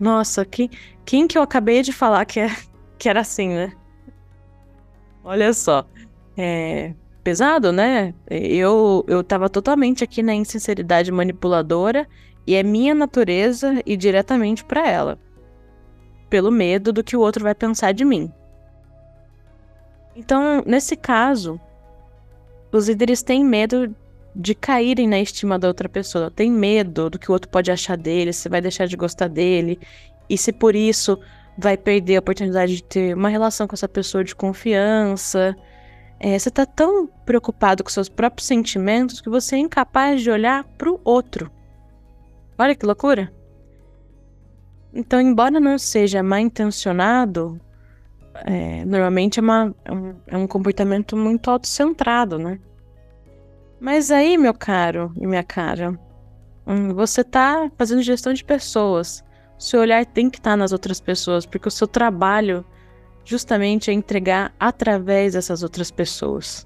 Nossa, 0.00 0.46
que, 0.46 0.70
quem 1.04 1.28
que 1.28 1.36
eu 1.36 1.42
acabei 1.42 1.82
de 1.82 1.92
falar 1.92 2.24
que, 2.24 2.40
é, 2.40 2.48
que 2.98 3.06
era 3.06 3.20
assim, 3.20 3.50
né? 3.50 3.70
Olha 5.22 5.52
só. 5.52 5.86
É 6.38 6.94
pesado, 7.22 7.70
né? 7.70 8.14
Eu, 8.30 9.04
eu 9.06 9.22
tava 9.22 9.50
totalmente 9.50 10.02
aqui 10.02 10.22
na 10.22 10.32
insinceridade 10.32 11.12
manipuladora 11.12 12.08
e 12.46 12.54
é 12.54 12.62
minha 12.62 12.94
natureza 12.94 13.82
ir 13.84 13.98
diretamente 13.98 14.64
para 14.64 14.88
ela. 14.88 15.18
Pelo 16.30 16.50
medo 16.50 16.94
do 16.94 17.04
que 17.04 17.14
o 17.14 17.20
outro 17.20 17.44
vai 17.44 17.54
pensar 17.54 17.92
de 17.92 18.06
mim. 18.06 18.32
Então, 20.16 20.62
nesse 20.64 20.96
caso, 20.96 21.60
os 22.72 22.88
líderes 22.88 23.22
têm 23.22 23.44
medo 23.44 23.94
de 24.34 24.54
caírem 24.54 25.06
na 25.06 25.20
estima 25.20 25.58
da 25.58 25.68
outra 25.68 25.88
pessoa. 25.88 26.30
Tem 26.30 26.50
medo 26.50 27.10
do 27.10 27.18
que 27.18 27.30
o 27.30 27.32
outro 27.32 27.50
pode 27.50 27.70
achar 27.70 27.96
dele, 27.96 28.32
se 28.32 28.48
vai 28.48 28.60
deixar 28.60 28.86
de 28.86 28.96
gostar 28.96 29.28
dele, 29.28 29.78
e 30.28 30.38
se 30.38 30.52
por 30.52 30.74
isso 30.74 31.18
vai 31.56 31.76
perder 31.76 32.16
a 32.16 32.20
oportunidade 32.20 32.76
de 32.76 32.84
ter 32.84 33.14
uma 33.14 33.28
relação 33.28 33.68
com 33.68 33.74
essa 33.74 33.88
pessoa 33.88 34.24
de 34.24 34.34
confiança. 34.34 35.54
É, 36.18 36.38
você 36.38 36.48
está 36.48 36.64
tão 36.64 37.06
preocupado 37.26 37.84
com 37.84 37.90
seus 37.90 38.08
próprios 38.08 38.46
sentimentos 38.46 39.20
que 39.20 39.28
você 39.28 39.56
é 39.56 39.58
incapaz 39.58 40.22
de 40.22 40.30
olhar 40.30 40.64
para 40.78 40.90
o 40.90 41.00
outro. 41.04 41.50
Olha 42.58 42.74
que 42.74 42.86
loucura! 42.86 43.32
Então, 44.94 45.20
embora 45.20 45.58
não 45.58 45.78
seja 45.78 46.22
mal 46.22 46.38
intencionado, 46.38 47.58
é, 48.44 48.84
normalmente 48.84 49.38
é, 49.40 49.42
uma, 49.42 49.74
é, 49.84 49.92
um, 49.92 50.14
é 50.26 50.36
um 50.36 50.46
comportamento 50.46 51.16
muito 51.16 51.50
autocentrado, 51.50 52.38
né? 52.38 52.58
Mas 53.82 54.12
aí, 54.12 54.38
meu 54.38 54.54
caro 54.54 55.12
e 55.20 55.26
minha 55.26 55.42
cara, 55.42 55.98
hum, 56.64 56.94
você 56.94 57.24
tá 57.24 57.68
fazendo 57.76 58.00
gestão 58.00 58.32
de 58.32 58.44
pessoas. 58.44 59.24
O 59.58 59.60
seu 59.60 59.80
olhar 59.80 60.06
tem 60.06 60.30
que 60.30 60.38
estar 60.38 60.52
tá 60.52 60.56
nas 60.56 60.70
outras 60.70 61.00
pessoas, 61.00 61.44
porque 61.44 61.66
o 61.66 61.70
seu 61.70 61.88
trabalho 61.88 62.64
justamente 63.24 63.90
é 63.90 63.92
entregar 63.92 64.54
através 64.60 65.32
dessas 65.32 65.64
outras 65.64 65.90
pessoas. 65.90 66.64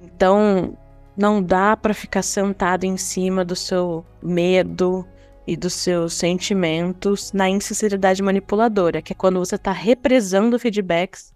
Então, 0.00 0.74
não 1.14 1.42
dá 1.42 1.76
para 1.76 1.92
ficar 1.92 2.22
sentado 2.22 2.84
em 2.84 2.96
cima 2.96 3.44
do 3.44 3.54
seu 3.54 4.06
medo 4.22 5.06
e 5.46 5.54
dos 5.54 5.74
seus 5.74 6.14
sentimentos 6.14 7.30
na 7.30 7.46
insinceridade 7.46 8.22
manipuladora, 8.22 9.02
que 9.02 9.12
é 9.12 9.16
quando 9.16 9.38
você 9.38 9.56
está 9.56 9.70
represando 9.70 10.58
feedbacks 10.58 11.34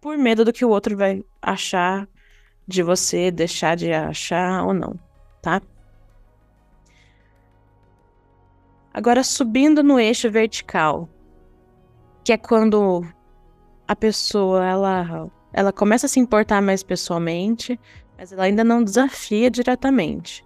por 0.00 0.16
medo 0.16 0.44
do 0.44 0.52
que 0.52 0.64
o 0.64 0.68
outro 0.68 0.96
vai 0.96 1.24
achar 1.42 2.06
de 2.68 2.82
você 2.82 3.30
deixar 3.30 3.74
de 3.76 3.90
achar 3.90 4.62
ou 4.66 4.74
não, 4.74 4.94
tá? 5.40 5.62
Agora 8.92 9.24
subindo 9.24 9.82
no 9.82 9.98
eixo 9.98 10.30
vertical, 10.30 11.08
que 12.22 12.32
é 12.32 12.36
quando 12.36 13.06
a 13.86 13.96
pessoa 13.96 14.62
ela 14.66 15.30
ela 15.50 15.72
começa 15.72 16.04
a 16.04 16.08
se 16.10 16.20
importar 16.20 16.60
mais 16.60 16.82
pessoalmente, 16.82 17.80
mas 18.18 18.32
ela 18.32 18.44
ainda 18.44 18.62
não 18.62 18.84
desafia 18.84 19.50
diretamente. 19.50 20.44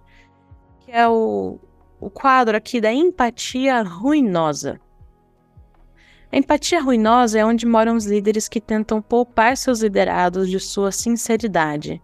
Que 0.79 0.91
é 0.93 1.05
o, 1.09 1.59
o 1.99 2.09
quadro 2.09 2.55
aqui 2.55 2.79
da 2.79 2.93
empatia 2.93 3.81
ruinosa. 3.83 4.79
A 6.31 6.37
empatia 6.37 6.81
ruinosa 6.81 7.37
é 7.37 7.45
onde 7.45 7.65
moram 7.65 7.97
os 7.97 8.05
líderes 8.05 8.47
que 8.47 8.61
tentam 8.61 9.01
poupar 9.01 9.57
seus 9.57 9.81
liderados 9.81 10.49
de 10.49 10.59
sua 10.59 10.91
sinceridade 10.91 12.01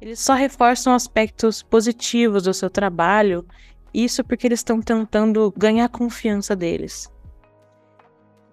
eles 0.00 0.20
só 0.20 0.34
reforçam 0.34 0.94
aspectos 0.94 1.62
positivos 1.62 2.44
do 2.44 2.54
seu 2.54 2.70
trabalho, 2.70 3.44
isso 3.92 4.22
porque 4.22 4.46
eles 4.46 4.60
estão 4.60 4.80
tentando 4.80 5.52
ganhar 5.56 5.86
a 5.86 5.88
confiança 5.88 6.54
deles. 6.54 7.10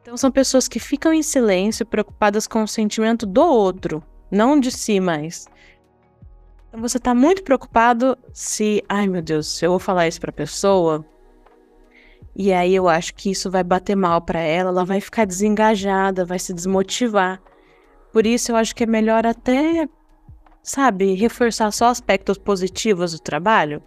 Então 0.01 0.15
são 0.17 0.31
pessoas 0.31 0.67
que 0.67 0.79
ficam 0.79 1.13
em 1.13 1.23
silêncio, 1.23 1.85
preocupadas 1.85 2.47
com 2.47 2.63
o 2.63 2.67
sentimento 2.67 3.25
do 3.25 3.41
outro, 3.41 4.03
não 4.29 4.59
de 4.59 4.71
si 4.71 4.99
mais. 4.99 5.47
Então 6.69 6.81
você 6.81 6.97
está 6.97 7.13
muito 7.13 7.43
preocupado 7.43 8.17
se, 8.33 8.83
ai 8.89 9.07
meu 9.07 9.21
Deus, 9.21 9.47
se 9.47 9.65
eu 9.65 9.71
vou 9.71 9.79
falar 9.79 10.07
isso 10.07 10.19
para 10.19 10.29
a 10.29 10.33
pessoa, 10.33 11.05
e 12.35 12.51
aí 12.51 12.75
eu 12.75 12.89
acho 12.89 13.15
que 13.15 13.31
isso 13.31 13.49
vai 13.49 13.63
bater 13.63 13.95
mal 13.95 14.21
para 14.21 14.39
ela, 14.39 14.69
ela 14.69 14.83
vai 14.83 14.99
ficar 14.99 15.25
desengajada, 15.25 16.25
vai 16.25 16.37
se 16.37 16.53
desmotivar. 16.53 17.41
Por 18.11 18.27
isso 18.27 18.51
eu 18.51 18.57
acho 18.57 18.75
que 18.75 18.83
é 18.83 18.87
melhor 18.87 19.25
até 19.25 19.87
sabe, 20.65 21.13
reforçar 21.13 21.71
só 21.71 21.85
aspectos 21.85 22.37
positivos 22.39 23.13
do 23.13 23.19
trabalho. 23.19 23.81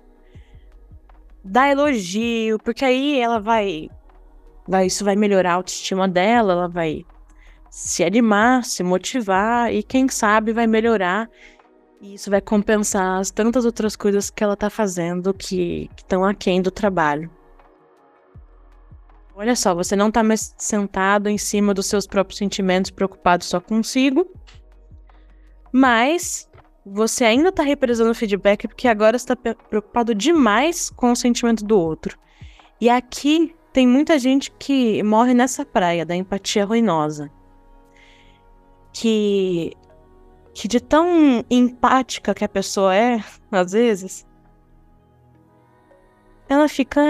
dar 1.45 1.69
elogio, 1.71 2.59
porque 2.61 2.85
aí 2.85 3.19
ela 3.19 3.41
vai, 3.41 3.91
vai 4.67 4.87
isso 4.87 5.05
vai 5.05 5.17
melhorar 5.17 5.53
a 5.53 5.55
autoestima 5.55 6.07
dela, 6.07 6.53
ela 6.53 6.69
vai 6.69 7.05
se 7.71 8.05
animar, 8.05 8.65
se 8.65 8.83
motivar 8.83 9.73
e 9.75 9.83
quem 9.83 10.09
sabe 10.09 10.53
vai 10.53 10.67
melhorar 10.67 11.29
e 12.01 12.15
isso 12.15 12.31
vai 12.31 12.41
compensar 12.41 13.19
as 13.19 13.31
tantas 13.31 13.65
outras 13.65 13.97
coisas 13.97 14.31
que 14.31 14.45
ela 14.45 14.57
tá 14.57 14.71
fazendo 14.71 15.35
que 15.35 15.91
estão 15.97 16.25
aquém 16.25 16.63
do 16.63 16.71
trabalho. 16.71 17.31
Olha 19.35 19.57
só, 19.57 19.75
você 19.75 19.97
não 19.97 20.11
tá 20.11 20.23
mais 20.23 20.55
sentado 20.57 21.29
em 21.29 21.39
cima 21.39 21.75
dos 21.75 21.87
seus 21.87 22.07
próprios 22.07 22.39
sentimentos, 22.39 22.91
preocupado 22.91 23.45
só 23.45 23.61
consigo, 23.61 24.29
mas 25.73 26.48
você 26.93 27.25
ainda 27.25 27.53
tá 27.53 27.63
represando 27.63 28.11
o 28.11 28.15
feedback 28.15 28.67
porque 28.67 28.89
agora 28.89 29.17
está 29.17 29.37
preocupado 29.37 30.15
demais 30.15 30.91
com 30.91 31.13
o 31.13 31.17
sentimento 31.17 31.65
do 31.65 31.79
outro. 31.79 32.19
E 32.81 32.89
aqui 32.89 33.55
tem 33.73 33.87
muita 33.87 34.19
gente 34.19 34.51
que 34.53 35.03
morre 35.03 35.35
nessa 35.35 35.65
praia 35.65 36.05
da 36.05 36.15
empatia 36.15 36.65
ruinosa. 36.65 37.31
Que 38.93 39.73
que 40.55 40.67
de 40.67 40.81
tão 40.81 41.45
empática 41.49 42.35
que 42.35 42.45
a 42.45 42.49
pessoa 42.49 42.93
é, 42.93 43.23
às 43.53 43.71
vezes, 43.71 44.27
ela 46.49 46.69
fica 46.69 47.01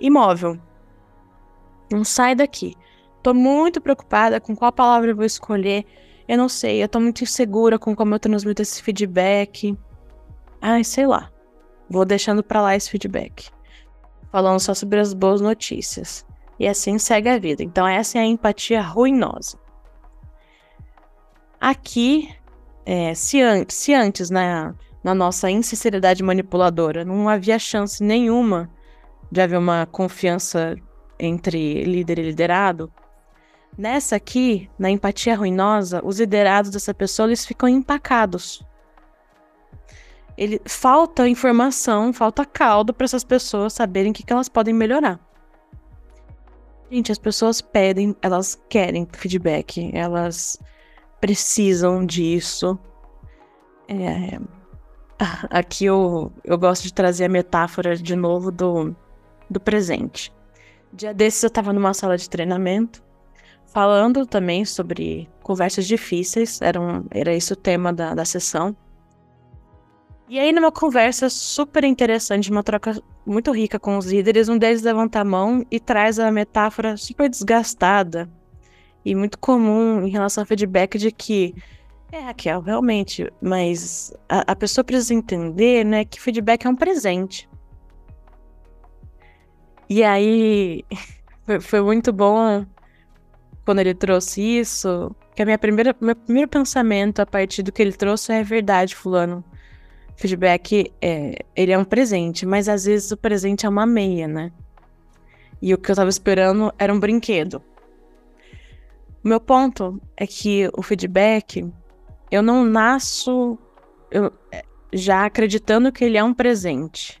imóvel. 0.00 0.58
Não 1.92 2.04
sai 2.04 2.34
daqui. 2.34 2.74
Tô 3.22 3.34
muito 3.34 3.82
preocupada 3.82 4.40
com 4.40 4.56
qual 4.56 4.72
palavra 4.72 5.10
eu 5.10 5.16
vou 5.16 5.26
escolher. 5.26 5.84
Eu 6.28 6.36
não 6.36 6.48
sei, 6.48 6.82
eu 6.82 6.88
tô 6.88 6.98
muito 6.98 7.22
insegura 7.22 7.78
com 7.78 7.94
como 7.94 8.14
eu 8.14 8.18
transmito 8.18 8.62
esse 8.62 8.82
feedback. 8.82 9.76
Ai, 10.60 10.82
sei 10.82 11.06
lá. 11.06 11.30
Vou 11.88 12.04
deixando 12.04 12.42
pra 12.42 12.60
lá 12.60 12.74
esse 12.74 12.90
feedback. 12.90 13.48
Falando 14.32 14.58
só 14.58 14.74
sobre 14.74 14.98
as 14.98 15.14
boas 15.14 15.40
notícias. 15.40 16.26
E 16.58 16.66
assim 16.66 16.98
segue 16.98 17.28
a 17.28 17.38
vida. 17.38 17.62
Então, 17.62 17.86
essa 17.86 18.18
é 18.18 18.22
a 18.22 18.26
empatia 18.26 18.82
ruinosa. 18.82 19.58
Aqui, 21.60 22.34
é, 22.84 23.14
se, 23.14 23.40
an 23.40 23.64
se 23.68 23.94
antes, 23.94 24.30
na, 24.30 24.74
na 25.02 25.14
nossa 25.14 25.50
insinceridade 25.50 26.22
manipuladora, 26.22 27.04
não 27.04 27.28
havia 27.28 27.58
chance 27.58 28.02
nenhuma 28.02 28.70
de 29.30 29.40
haver 29.40 29.58
uma 29.58 29.86
confiança 29.86 30.76
entre 31.18 31.84
líder 31.84 32.18
e 32.18 32.22
liderado, 32.22 32.92
nessa 33.76 34.16
aqui, 34.16 34.70
na 34.78 34.90
empatia 34.90 35.36
ruinosa, 35.36 36.00
os 36.04 36.18
liderados 36.18 36.70
dessa 36.70 36.94
pessoa 36.94 37.28
eles 37.28 37.44
ficam 37.44 37.68
empacados. 37.68 38.64
Ele 40.36 40.60
falta 40.66 41.28
informação, 41.28 42.12
falta 42.12 42.44
caldo 42.44 42.92
para 42.92 43.04
essas 43.04 43.24
pessoas 43.24 43.72
saberem 43.72 44.10
o 44.10 44.14
que, 44.14 44.22
que 44.22 44.32
elas 44.32 44.48
podem 44.48 44.74
melhorar. 44.74 45.18
Gente, 46.90 47.10
as 47.10 47.18
pessoas 47.18 47.60
pedem, 47.60 48.14
elas 48.22 48.60
querem 48.68 49.08
feedback, 49.12 49.90
elas 49.94 50.58
precisam 51.20 52.04
disso. 52.04 52.78
É, 53.88 54.38
aqui 55.50 55.86
eu, 55.86 56.32
eu 56.44 56.58
gosto 56.58 56.84
de 56.84 56.92
trazer 56.92 57.24
a 57.24 57.28
metáfora 57.28 57.96
de 57.96 58.14
novo 58.14 58.52
do, 58.52 58.94
do 59.48 59.58
presente. 59.58 60.32
Dia 60.92 61.12
desses 61.12 61.42
eu 61.42 61.48
estava 61.48 61.72
numa 61.72 61.92
sala 61.94 62.16
de 62.16 62.28
treinamento, 62.28 63.02
falando 63.76 64.24
também 64.24 64.64
sobre 64.64 65.28
conversas 65.42 65.86
difíceis, 65.86 66.62
era, 66.62 66.80
um, 66.80 67.04
era 67.10 67.34
esse 67.34 67.52
o 67.52 67.56
tema 67.56 67.92
da, 67.92 68.14
da 68.14 68.24
sessão. 68.24 68.74
E 70.30 70.38
aí, 70.38 70.50
numa 70.50 70.72
conversa 70.72 71.28
super 71.28 71.84
interessante, 71.84 72.50
uma 72.50 72.62
troca 72.62 72.98
muito 73.26 73.52
rica 73.52 73.78
com 73.78 73.98
os 73.98 74.06
líderes, 74.06 74.48
um 74.48 74.56
deles 74.56 74.80
levanta 74.80 75.20
a 75.20 75.24
mão 75.26 75.62
e 75.70 75.78
traz 75.78 76.18
a 76.18 76.32
metáfora 76.32 76.96
super 76.96 77.28
desgastada 77.28 78.30
e 79.04 79.14
muito 79.14 79.38
comum 79.38 80.06
em 80.06 80.08
relação 80.08 80.40
ao 80.40 80.46
feedback 80.46 80.96
de 80.96 81.12
que 81.12 81.54
é, 82.10 82.20
Raquel, 82.20 82.62
realmente, 82.62 83.30
mas 83.42 84.10
a, 84.26 84.52
a 84.52 84.56
pessoa 84.56 84.86
precisa 84.86 85.12
entender, 85.12 85.84
né, 85.84 86.02
que 86.06 86.18
feedback 86.18 86.64
é 86.64 86.70
um 86.70 86.74
presente. 86.74 87.46
E 89.86 90.02
aí 90.02 90.82
foi, 91.44 91.60
foi, 91.60 91.82
muito 91.82 92.10
bom 92.10 92.64
quando 93.66 93.80
ele 93.80 93.94
trouxe 93.94 94.40
isso, 94.40 95.14
que 95.34 95.42
a 95.42 95.44
minha 95.44 95.58
primeira, 95.58 95.94
meu 96.00 96.14
primeiro 96.14 96.48
pensamento 96.48 97.18
a 97.18 97.26
partir 97.26 97.64
do 97.64 97.72
que 97.72 97.82
ele 97.82 97.92
trouxe 97.92 98.32
é 98.32 98.42
verdade, 98.44 98.94
fulano. 98.94 99.44
Feedback 100.14 100.92
é, 101.02 101.44
ele 101.54 101.72
é 101.72 101.76
um 101.76 101.84
presente, 101.84 102.46
mas 102.46 102.68
às 102.68 102.84
vezes 102.84 103.10
o 103.10 103.16
presente 103.16 103.66
é 103.66 103.68
uma 103.68 103.84
meia, 103.84 104.28
né? 104.28 104.52
E 105.60 105.74
o 105.74 105.78
que 105.78 105.90
eu 105.90 105.96
tava 105.96 106.08
esperando 106.08 106.72
era 106.78 106.94
um 106.94 107.00
brinquedo. 107.00 107.60
O 109.24 109.28
meu 109.28 109.40
ponto 109.40 110.00
é 110.16 110.28
que 110.28 110.70
o 110.72 110.80
feedback, 110.80 111.68
eu 112.30 112.42
não 112.42 112.64
nasço 112.64 113.58
eu, 114.12 114.32
é, 114.52 114.64
já 114.92 115.26
acreditando 115.26 115.90
que 115.90 116.04
ele 116.04 116.16
é 116.16 116.22
um 116.22 116.32
presente. 116.32 117.20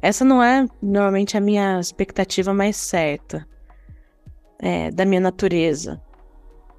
Essa 0.00 0.24
não 0.24 0.42
é 0.42 0.66
normalmente 0.80 1.36
a 1.36 1.40
minha 1.40 1.78
expectativa 1.78 2.54
mais 2.54 2.76
certa 2.76 3.46
é, 4.62 4.90
da 4.90 5.04
minha 5.04 5.20
natureza. 5.20 6.00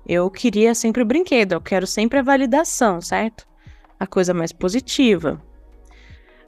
Eu 0.08 0.32
queria 0.32 0.74
sempre 0.74 1.04
o 1.04 1.06
brinquedo, 1.06 1.52
eu 1.52 1.62
quero 1.62 1.86
sempre 1.86 2.18
a 2.18 2.24
validação, 2.24 3.00
certo? 3.00 3.48
A 4.00 4.08
coisa 4.08 4.34
mais 4.34 4.52
positiva. 4.52 5.40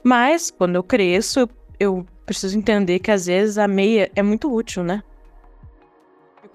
Mas, 0.02 0.50
quando 0.50 0.74
eu 0.74 0.82
cresço, 0.82 1.40
eu, 1.40 1.50
eu 1.78 2.06
preciso 2.24 2.58
entender 2.58 2.98
que 2.98 3.12
às 3.12 3.26
vezes 3.26 3.58
a 3.58 3.68
meia 3.68 4.10
é 4.16 4.22
muito 4.22 4.52
útil, 4.52 4.82
né? 4.82 5.02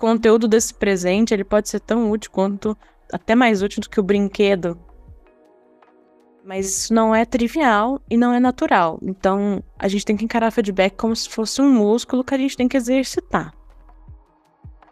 conteúdo 0.01 0.47
desse 0.47 0.73
presente 0.73 1.31
ele 1.31 1.43
pode 1.43 1.69
ser 1.69 1.79
tão 1.79 2.09
útil 2.09 2.31
quanto 2.31 2.75
até 3.13 3.35
mais 3.35 3.61
útil 3.61 3.81
do 3.81 3.89
que 3.89 3.99
o 3.99 4.03
brinquedo. 4.03 4.75
Mas 6.43 6.65
isso 6.65 6.93
não 6.93 7.13
é 7.13 7.23
trivial 7.23 8.01
e 8.09 8.17
não 8.17 8.33
é 8.33 8.39
natural. 8.39 8.97
Então, 9.03 9.63
a 9.77 9.87
gente 9.87 10.03
tem 10.03 10.17
que 10.17 10.25
encarar 10.25 10.49
feedback 10.49 10.95
como 10.95 11.15
se 11.15 11.29
fosse 11.29 11.61
um 11.61 11.71
músculo 11.71 12.23
que 12.23 12.33
a 12.33 12.37
gente 12.37 12.57
tem 12.57 12.67
que 12.67 12.75
exercitar. 12.75 13.53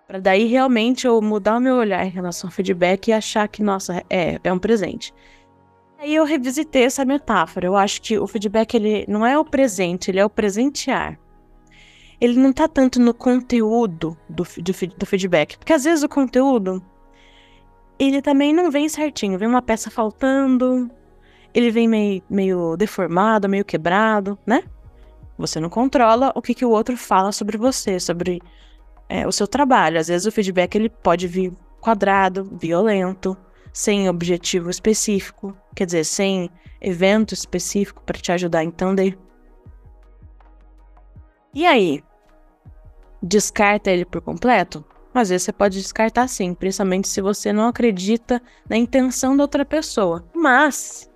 Para 0.10 0.20
daí 0.20 0.46
realmente 0.46 1.06
eu 1.08 1.22
mudar 1.22 1.58
o 1.58 1.62
meu 1.62 1.76
olhar 1.76 2.04
em 2.06 2.10
relação 2.10 2.50
ao 2.50 2.52
feedback 2.52 3.08
e 3.08 3.14
achar 3.14 3.48
que, 3.48 3.62
nossa, 3.64 4.04
é, 4.10 4.40
é 4.44 4.52
um 4.52 4.58
presente. 4.58 5.14
Aí 6.00 6.16
eu 6.16 6.26
revisitei 6.26 6.84
essa 6.84 7.06
metáfora. 7.06 7.68
Eu 7.68 7.78
acho 7.78 8.02
que 8.02 8.18
o 8.18 8.26
feedback 8.26 8.74
ele 8.74 9.06
não 9.08 9.26
é 9.26 9.38
o 9.38 9.46
presente, 9.46 10.10
ele 10.10 10.20
é 10.20 10.26
o 10.26 10.30
presentear 10.30 11.18
ele 12.22 12.38
não 12.38 12.52
tá 12.52 12.68
tanto 12.68 13.00
no 13.00 13.14
conteúdo 13.14 14.18
do, 14.28 14.44
do, 14.44 14.74
do 14.98 15.06
feedback. 15.06 15.58
Porque 15.58 15.74
às 15.74 15.86
vezes 15.86 16.04
o 16.04 16.10
conteúdo, 16.10 16.84
ele 17.98 18.22
também 18.22 18.54
não 18.54 18.70
vem 18.70 18.90
certinho. 18.90 19.40
Vem 19.40 19.48
uma 19.48 19.62
peça 19.62 19.90
faltando, 19.90 20.92
ele 21.54 21.72
vem 21.72 21.88
meio, 21.88 22.24
meio 22.30 22.76
deformado, 22.76 23.48
meio 23.48 23.64
quebrado, 23.64 24.38
né? 24.46 24.64
Você 25.38 25.60
não 25.60 25.70
controla 25.70 26.34
o 26.36 26.42
que, 26.42 26.54
que 26.54 26.66
o 26.66 26.72
outro 26.72 26.98
fala 26.98 27.32
sobre 27.32 27.58
você, 27.58 28.00
sobre 28.00 28.42
é, 29.10 29.28
o 29.28 29.32
seu 29.32 29.48
trabalho. 29.48 30.00
Às 30.00 30.08
vezes 30.08 30.28
o 30.28 30.32
feedback 30.32 30.76
ele 30.76 30.90
pode 30.90 31.28
vir 31.28 31.52
quadrado, 31.82 32.46
violento, 32.62 33.36
sem 33.74 34.08
objetivo 34.08 34.70
específico, 34.70 35.58
quer 35.76 35.86
dizer, 35.86 36.04
sem 36.04 36.50
evento 36.80 37.34
específico 37.34 38.04
para 38.04 38.20
te 38.20 38.32
ajudar 38.32 38.60
a 38.60 38.64
entender. 38.64 39.18
E 41.54 41.66
aí, 41.66 42.04
descarta 43.22 43.90
ele 43.90 44.06
por 44.06 44.22
completo? 44.22 44.86
Às 45.14 45.30
vezes 45.30 45.44
você 45.44 45.52
pode 45.52 45.82
descartar 45.82 46.28
sim, 46.28 46.54
principalmente 46.54 47.08
se 47.08 47.20
você 47.20 47.52
não 47.52 47.68
acredita 47.68 48.42
na 48.70 48.78
intenção 48.78 49.36
da 49.36 49.44
outra 49.44 49.66
pessoa. 49.66 50.24
Mas, 50.34 51.10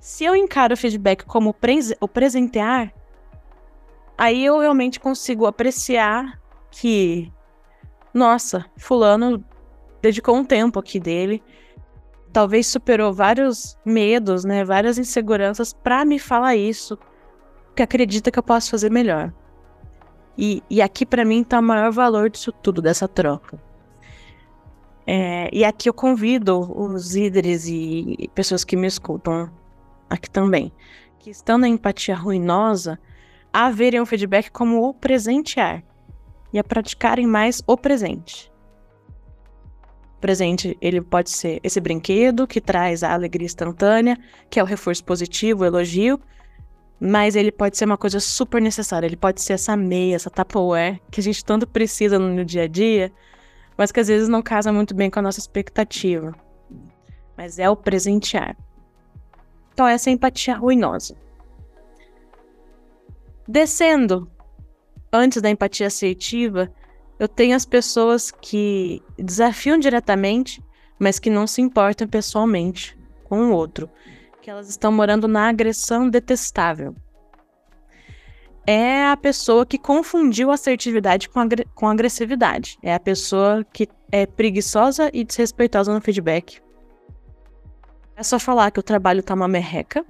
se 0.00 0.24
eu 0.24 0.34
encaro 0.34 0.72
o 0.72 0.76
feedback 0.76 1.24
como 1.24 1.54
o 2.00 2.08
presentear, 2.08 2.92
aí 4.16 4.44
eu 4.44 4.58
realmente 4.58 4.98
consigo 4.98 5.46
apreciar 5.46 6.39
que, 6.70 7.30
nossa, 8.14 8.64
Fulano 8.76 9.44
dedicou 10.00 10.36
um 10.36 10.44
tempo 10.44 10.78
aqui 10.78 10.98
dele, 10.98 11.42
talvez 12.32 12.66
superou 12.66 13.12
vários 13.12 13.76
medos, 13.84 14.44
né, 14.44 14.64
várias 14.64 14.98
inseguranças 14.98 15.72
para 15.72 16.04
me 16.04 16.18
falar 16.18 16.56
isso, 16.56 16.98
que 17.74 17.82
acredita 17.82 18.30
que 18.30 18.38
eu 18.38 18.42
posso 18.42 18.70
fazer 18.70 18.90
melhor. 18.90 19.32
E, 20.38 20.62
e 20.70 20.80
aqui 20.80 21.04
para 21.04 21.24
mim 21.24 21.44
tá 21.44 21.58
o 21.58 21.62
maior 21.62 21.92
valor 21.92 22.30
disso 22.30 22.52
tudo, 22.52 22.80
dessa 22.80 23.06
troca. 23.06 23.60
É, 25.06 25.50
e 25.52 25.64
aqui 25.64 25.88
eu 25.88 25.94
convido 25.94 26.60
os 26.80 27.14
líderes 27.14 27.66
e 27.66 28.30
pessoas 28.34 28.64
que 28.64 28.76
me 28.76 28.86
escutam 28.86 29.50
aqui 30.08 30.30
também, 30.30 30.72
que 31.18 31.30
estão 31.30 31.58
na 31.58 31.68
empatia 31.68 32.14
ruinosa, 32.14 32.98
a 33.52 33.70
verem 33.70 34.00
o 34.00 34.06
feedback 34.06 34.50
como 34.50 34.88
o 34.88 34.94
presentear 34.94 35.82
e 36.52 36.58
a 36.58 36.64
praticarem 36.64 37.26
mais 37.26 37.62
o 37.66 37.76
presente. 37.76 38.50
O 40.16 40.20
presente, 40.20 40.76
ele 40.80 41.00
pode 41.00 41.30
ser 41.30 41.60
esse 41.62 41.80
brinquedo 41.80 42.46
que 42.46 42.60
traz 42.60 43.02
a 43.02 43.12
alegria 43.12 43.46
instantânea, 43.46 44.18
que 44.50 44.60
é 44.60 44.62
o 44.62 44.66
reforço 44.66 45.02
positivo, 45.04 45.62
o 45.62 45.66
elogio, 45.66 46.20
mas 47.00 47.34
ele 47.34 47.50
pode 47.50 47.78
ser 47.78 47.86
uma 47.86 47.96
coisa 47.96 48.20
super 48.20 48.60
necessária. 48.60 49.06
Ele 49.06 49.16
pode 49.16 49.40
ser 49.40 49.54
essa 49.54 49.74
meia, 49.76 50.16
essa 50.16 50.28
Tupperware 50.28 51.00
que 51.10 51.20
a 51.20 51.22
gente 51.22 51.42
tanto 51.42 51.66
precisa 51.66 52.18
no 52.18 52.44
dia 52.44 52.64
a 52.64 52.68
dia, 52.68 53.10
mas 53.78 53.90
que 53.90 54.00
às 54.00 54.08
vezes 54.08 54.28
não 54.28 54.42
casa 54.42 54.70
muito 54.70 54.94
bem 54.94 55.08
com 55.08 55.18
a 55.18 55.22
nossa 55.22 55.40
expectativa. 55.40 56.34
Mas 57.34 57.58
é 57.58 57.70
o 57.70 57.74
presentear. 57.74 58.54
Então, 59.72 59.88
essa 59.88 60.10
é 60.10 60.12
a 60.12 60.14
empatia 60.14 60.54
ruinosa. 60.54 61.16
Descendo, 63.48 64.30
antes 65.12 65.42
da 65.42 65.50
empatia 65.50 65.86
assertiva, 65.86 66.72
eu 67.18 67.28
tenho 67.28 67.54
as 67.54 67.64
pessoas 67.64 68.30
que 68.30 69.02
desafiam 69.18 69.78
diretamente, 69.78 70.62
mas 70.98 71.18
que 71.18 71.30
não 71.30 71.46
se 71.46 71.60
importam 71.60 72.08
pessoalmente 72.08 72.96
com 73.24 73.50
o 73.50 73.52
outro 73.52 73.90
que 74.40 74.50
elas 74.50 74.68
estão 74.68 74.90
morando 74.90 75.28
na 75.28 75.48
agressão 75.48 76.08
detestável. 76.08 76.94
É 78.66 79.06
a 79.06 79.16
pessoa 79.16 79.66
que 79.66 79.78
confundiu 79.78 80.50
assertividade 80.50 81.28
com, 81.28 81.40
agre 81.40 81.66
com 81.74 81.88
agressividade. 81.88 82.78
É 82.82 82.94
a 82.94 83.00
pessoa 83.00 83.64
que 83.72 83.88
é 84.12 84.26
preguiçosa 84.26 85.10
e 85.12 85.24
desrespeitosa 85.24 85.92
no 85.92 86.00
feedback. 86.00 86.60
É 88.16 88.22
só 88.22 88.38
falar 88.38 88.70
que 88.70 88.80
o 88.80 88.82
trabalho 88.82 89.22
tá 89.22 89.34
uma 89.34 89.48
merreca, 89.48 90.04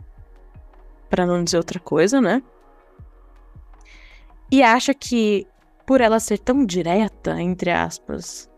para 1.09 1.25
não 1.25 1.43
dizer 1.43 1.57
outra 1.57 1.79
coisa, 1.79 2.21
né? 2.21 2.43
E 4.51 4.63
acha 4.63 4.93
que 4.93 5.47
por 5.87 6.01
ela 6.01 6.21
ser 6.21 6.39
tão 6.39 6.65
direta, 6.65 7.41
entre 7.41 7.71
aspas, 7.71 8.51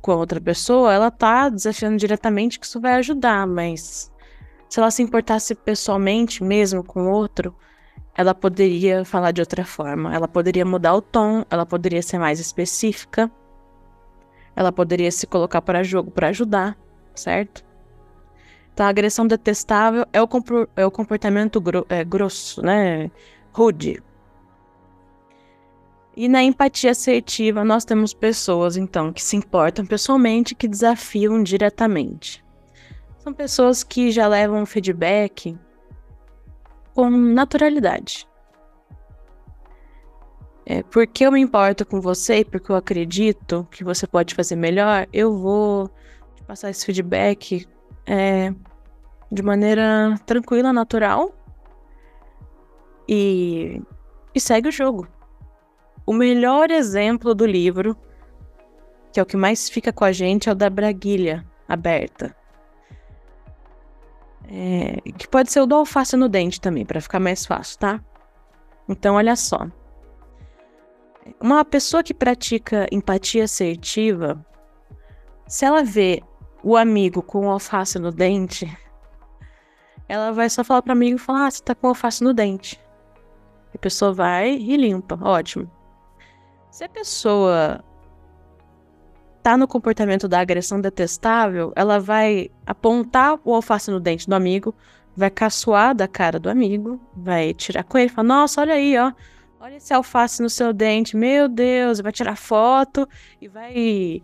com 0.00 0.12
a 0.12 0.16
outra 0.16 0.40
pessoa, 0.40 0.92
ela 0.92 1.10
tá 1.10 1.48
desafiando 1.48 1.96
diretamente 1.96 2.58
que 2.58 2.66
isso 2.66 2.80
vai 2.80 2.94
ajudar, 2.94 3.46
mas 3.46 4.12
se 4.68 4.80
ela 4.80 4.90
se 4.90 5.02
importasse 5.02 5.54
pessoalmente 5.54 6.42
mesmo 6.42 6.82
com 6.82 7.04
o 7.04 7.10
outro, 7.10 7.54
ela 8.14 8.34
poderia 8.34 9.04
falar 9.04 9.30
de 9.30 9.40
outra 9.40 9.64
forma. 9.64 10.14
Ela 10.14 10.28
poderia 10.28 10.64
mudar 10.64 10.94
o 10.94 11.02
tom, 11.02 11.44
ela 11.50 11.64
poderia 11.64 12.02
ser 12.02 12.18
mais 12.18 12.40
específica. 12.40 13.30
Ela 14.54 14.70
poderia 14.70 15.10
se 15.10 15.26
colocar 15.26 15.62
para 15.62 15.82
jogo 15.82 16.10
para 16.10 16.28
ajudar, 16.28 16.76
certo? 17.14 17.64
Então, 18.72 18.86
a 18.86 18.88
agressão 18.88 19.26
detestável 19.26 20.06
é 20.12 20.22
o, 20.22 20.28
é 20.76 20.86
o 20.86 20.90
comportamento 20.90 21.60
gro 21.60 21.86
é, 21.88 22.04
grosso, 22.04 22.62
né? 22.62 23.10
Rude. 23.52 24.02
E 26.14 26.28
na 26.28 26.42
empatia 26.42 26.90
assertiva, 26.90 27.64
nós 27.64 27.84
temos 27.84 28.12
pessoas, 28.12 28.76
então, 28.76 29.12
que 29.12 29.22
se 29.22 29.34
importam 29.36 29.86
pessoalmente, 29.86 30.54
que 30.54 30.68
desafiam 30.68 31.42
diretamente. 31.42 32.44
São 33.18 33.32
pessoas 33.32 33.82
que 33.82 34.10
já 34.10 34.26
levam 34.26 34.66
feedback 34.66 35.56
com 36.94 37.08
naturalidade. 37.08 38.28
É, 40.66 40.82
porque 40.82 41.24
eu 41.24 41.32
me 41.32 41.40
importo 41.40 41.84
com 41.84 42.00
você 42.00 42.40
e 42.40 42.44
porque 42.44 42.70
eu 42.70 42.76
acredito 42.76 43.66
que 43.70 43.82
você 43.82 44.06
pode 44.06 44.34
fazer 44.34 44.54
melhor, 44.54 45.08
eu 45.12 45.36
vou 45.36 45.88
te 46.36 46.42
passar 46.44 46.70
esse 46.70 46.86
feedback 46.86 47.66
é, 48.06 48.54
de 49.30 49.42
maneira 49.42 50.14
tranquila, 50.24 50.72
natural 50.72 51.34
e, 53.08 53.82
e 54.34 54.40
segue 54.40 54.68
o 54.68 54.72
jogo. 54.72 55.08
O 56.04 56.12
melhor 56.12 56.70
exemplo 56.70 57.34
do 57.34 57.46
livro, 57.46 57.96
que 59.12 59.20
é 59.20 59.22
o 59.22 59.26
que 59.26 59.36
mais 59.36 59.68
fica 59.68 59.92
com 59.92 60.04
a 60.04 60.12
gente, 60.12 60.48
é 60.48 60.52
o 60.52 60.54
da 60.54 60.68
braguilha 60.68 61.46
aberta. 61.68 62.34
É, 64.48 65.00
que 65.12 65.28
pode 65.28 65.52
ser 65.52 65.60
o 65.60 65.66
do 65.66 65.76
alface 65.76 66.16
no 66.16 66.28
dente 66.28 66.60
também, 66.60 66.84
para 66.84 67.00
ficar 67.00 67.20
mais 67.20 67.46
fácil, 67.46 67.78
tá? 67.78 68.04
Então, 68.88 69.14
olha 69.14 69.36
só. 69.36 69.66
Uma 71.40 71.64
pessoa 71.64 72.02
que 72.02 72.12
pratica 72.12 72.86
empatia 72.90 73.44
assertiva, 73.44 74.44
se 75.46 75.64
ela 75.64 75.84
vê 75.84 76.22
o 76.62 76.76
amigo 76.76 77.22
com 77.22 77.46
o 77.46 77.50
alface 77.50 77.98
no 77.98 78.10
dente, 78.10 78.66
ela 80.08 80.32
vai 80.32 80.50
só 80.50 80.64
falar 80.64 80.82
para 80.82 80.90
o 80.90 80.96
amigo 80.96 81.16
e 81.16 81.18
falar: 81.18 81.46
Ah, 81.46 81.50
você 81.50 81.62
tá 81.62 81.74
com 81.74 81.88
alface 81.88 82.22
no 82.24 82.34
dente. 82.34 82.80
A 83.74 83.78
pessoa 83.78 84.12
vai 84.12 84.50
e 84.50 84.76
limpa. 84.76 85.18
Ótimo. 85.22 85.70
Se 86.72 86.84
a 86.84 86.88
pessoa 86.88 87.84
tá 89.42 89.58
no 89.58 89.68
comportamento 89.68 90.26
da 90.26 90.40
agressão 90.40 90.80
detestável, 90.80 91.70
ela 91.76 92.00
vai 92.00 92.50
apontar 92.64 93.38
o 93.44 93.54
alface 93.54 93.90
no 93.90 94.00
dente 94.00 94.26
do 94.26 94.34
amigo, 94.34 94.74
vai 95.14 95.28
caçoar 95.28 95.94
da 95.94 96.08
cara 96.08 96.40
do 96.40 96.48
amigo, 96.48 96.98
vai 97.14 97.52
tirar 97.52 97.84
com 97.84 97.98
ele, 97.98 98.08
falar: 98.08 98.26
Nossa, 98.26 98.62
olha 98.62 98.72
aí, 98.72 98.96
ó. 98.96 99.12
Olha 99.60 99.76
esse 99.76 99.92
alface 99.92 100.40
no 100.40 100.48
seu 100.48 100.72
dente, 100.72 101.14
meu 101.14 101.46
Deus, 101.46 102.00
vai 102.00 102.10
tirar 102.10 102.36
foto 102.36 103.06
e 103.38 103.48
vai 103.48 104.22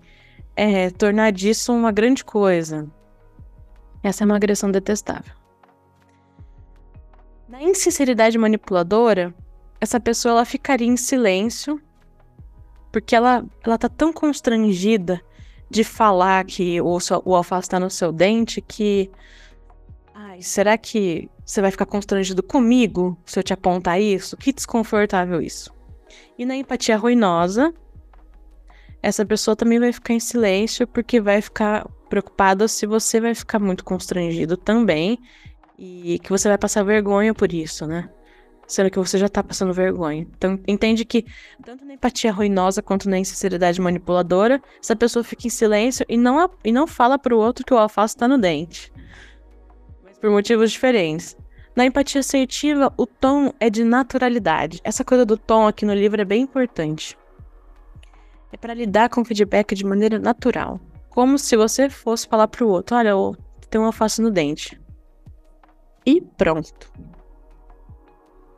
é, 0.56 0.88
tornar 0.88 1.30
disso 1.32 1.70
uma 1.70 1.92
grande 1.92 2.24
coisa. 2.24 2.88
Essa 4.02 4.24
é 4.24 4.26
uma 4.26 4.36
agressão 4.36 4.70
detestável. 4.70 5.34
Na 7.46 7.62
insinceridade 7.62 8.38
manipuladora, 8.38 9.34
essa 9.78 10.00
pessoa 10.00 10.32
ela 10.32 10.44
ficaria 10.46 10.88
em 10.88 10.96
silêncio 10.96 11.78
porque 13.00 13.14
ela, 13.14 13.44
ela 13.64 13.78
tá 13.78 13.88
tão 13.88 14.12
constrangida 14.12 15.20
de 15.70 15.84
falar 15.84 16.44
que 16.44 16.80
o, 16.80 16.98
o 17.24 17.34
alface 17.34 17.68
tá 17.68 17.78
no 17.78 17.90
seu 17.90 18.12
dente 18.12 18.60
que. 18.60 19.10
Ai, 20.14 20.42
será 20.42 20.76
que 20.76 21.30
você 21.44 21.60
vai 21.60 21.70
ficar 21.70 21.86
constrangido 21.86 22.42
comigo 22.42 23.16
se 23.24 23.38
eu 23.38 23.42
te 23.42 23.52
apontar 23.52 24.00
isso? 24.00 24.36
Que 24.36 24.52
desconfortável 24.52 25.40
isso. 25.40 25.72
E 26.36 26.44
na 26.44 26.56
empatia 26.56 26.96
ruinosa, 26.96 27.72
essa 29.00 29.24
pessoa 29.24 29.54
também 29.54 29.78
vai 29.78 29.92
ficar 29.92 30.14
em 30.14 30.20
silêncio 30.20 30.86
porque 30.86 31.20
vai 31.20 31.40
ficar 31.40 31.88
preocupada 32.08 32.66
se 32.66 32.84
você 32.84 33.20
vai 33.20 33.34
ficar 33.34 33.60
muito 33.60 33.84
constrangido 33.84 34.56
também 34.56 35.18
e 35.78 36.18
que 36.18 36.30
você 36.30 36.48
vai 36.48 36.58
passar 36.58 36.82
vergonha 36.82 37.32
por 37.32 37.52
isso, 37.52 37.86
né? 37.86 38.10
Sendo 38.68 38.90
que 38.90 38.98
você 38.98 39.16
já 39.16 39.28
tá 39.28 39.42
passando 39.42 39.72
vergonha. 39.72 40.26
Então, 40.36 40.60
entende 40.68 41.04
que, 41.04 41.24
tanto 41.64 41.84
na 41.84 41.94
empatia 41.94 42.30
ruinosa 42.30 42.82
quanto 42.82 43.08
na 43.08 43.18
insinceridade 43.18 43.80
manipuladora, 43.80 44.62
essa 44.80 44.94
pessoa 44.94 45.24
fica 45.24 45.46
em 45.46 45.50
silêncio 45.50 46.04
e 46.08 46.18
não, 46.18 46.50
e 46.62 46.70
não 46.70 46.86
fala 46.86 47.18
pro 47.18 47.38
outro 47.38 47.64
que 47.64 47.72
o 47.72 47.78
alface 47.78 48.16
tá 48.16 48.28
no 48.28 48.36
dente. 48.36 48.92
Mas 50.04 50.18
por 50.18 50.30
motivos 50.30 50.70
diferentes. 50.70 51.36
Na 51.74 51.86
empatia 51.86 52.20
assertiva, 52.20 52.92
o 52.96 53.06
tom 53.06 53.52
é 53.58 53.70
de 53.70 53.84
naturalidade. 53.84 54.80
Essa 54.84 55.04
coisa 55.04 55.24
do 55.24 55.38
tom 55.38 55.66
aqui 55.66 55.86
no 55.86 55.94
livro 55.94 56.20
é 56.20 56.24
bem 56.24 56.42
importante. 56.42 57.16
É 58.52 58.56
para 58.56 58.74
lidar 58.74 59.08
com 59.08 59.22
o 59.22 59.24
feedback 59.24 59.74
de 59.74 59.84
maneira 59.84 60.18
natural. 60.18 60.80
Como 61.08 61.38
se 61.38 61.56
você 61.56 61.88
fosse 61.88 62.26
falar 62.26 62.48
pro 62.48 62.68
outro: 62.68 62.96
olha, 62.96 63.12
tem 63.70 63.80
um 63.80 63.84
alface 63.84 64.20
no 64.20 64.30
dente. 64.30 64.80
E 66.04 66.20
pronto. 66.20 66.90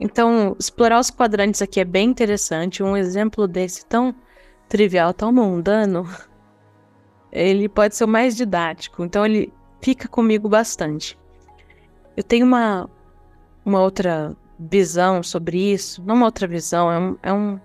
Então, 0.01 0.57
explorar 0.59 0.99
os 0.99 1.11
quadrantes 1.11 1.61
aqui 1.61 1.79
é 1.79 1.85
bem 1.85 2.09
interessante. 2.09 2.83
Um 2.83 2.97
exemplo 2.97 3.47
desse 3.47 3.85
tão 3.85 4.15
trivial, 4.67 5.13
tão 5.13 5.31
mundano, 5.31 6.09
ele 7.31 7.69
pode 7.69 7.95
ser 7.95 8.05
o 8.05 8.09
mais 8.09 8.35
didático. 8.35 9.05
Então, 9.05 9.27
ele 9.27 9.53
fica 9.83 10.09
comigo 10.09 10.49
bastante. 10.49 11.19
Eu 12.17 12.25
tenho 12.25 12.47
uma, 12.47 12.89
uma 13.63 13.83
outra 13.83 14.35
visão 14.59 15.23
sobre 15.23 15.73
isso. 15.73 16.03
Não 16.03 16.15
uma 16.15 16.27
outra 16.27 16.47
visão, 16.47 16.91
é 16.91 16.99
um, 16.99 17.19
é 17.23 17.33
um, 17.33 17.61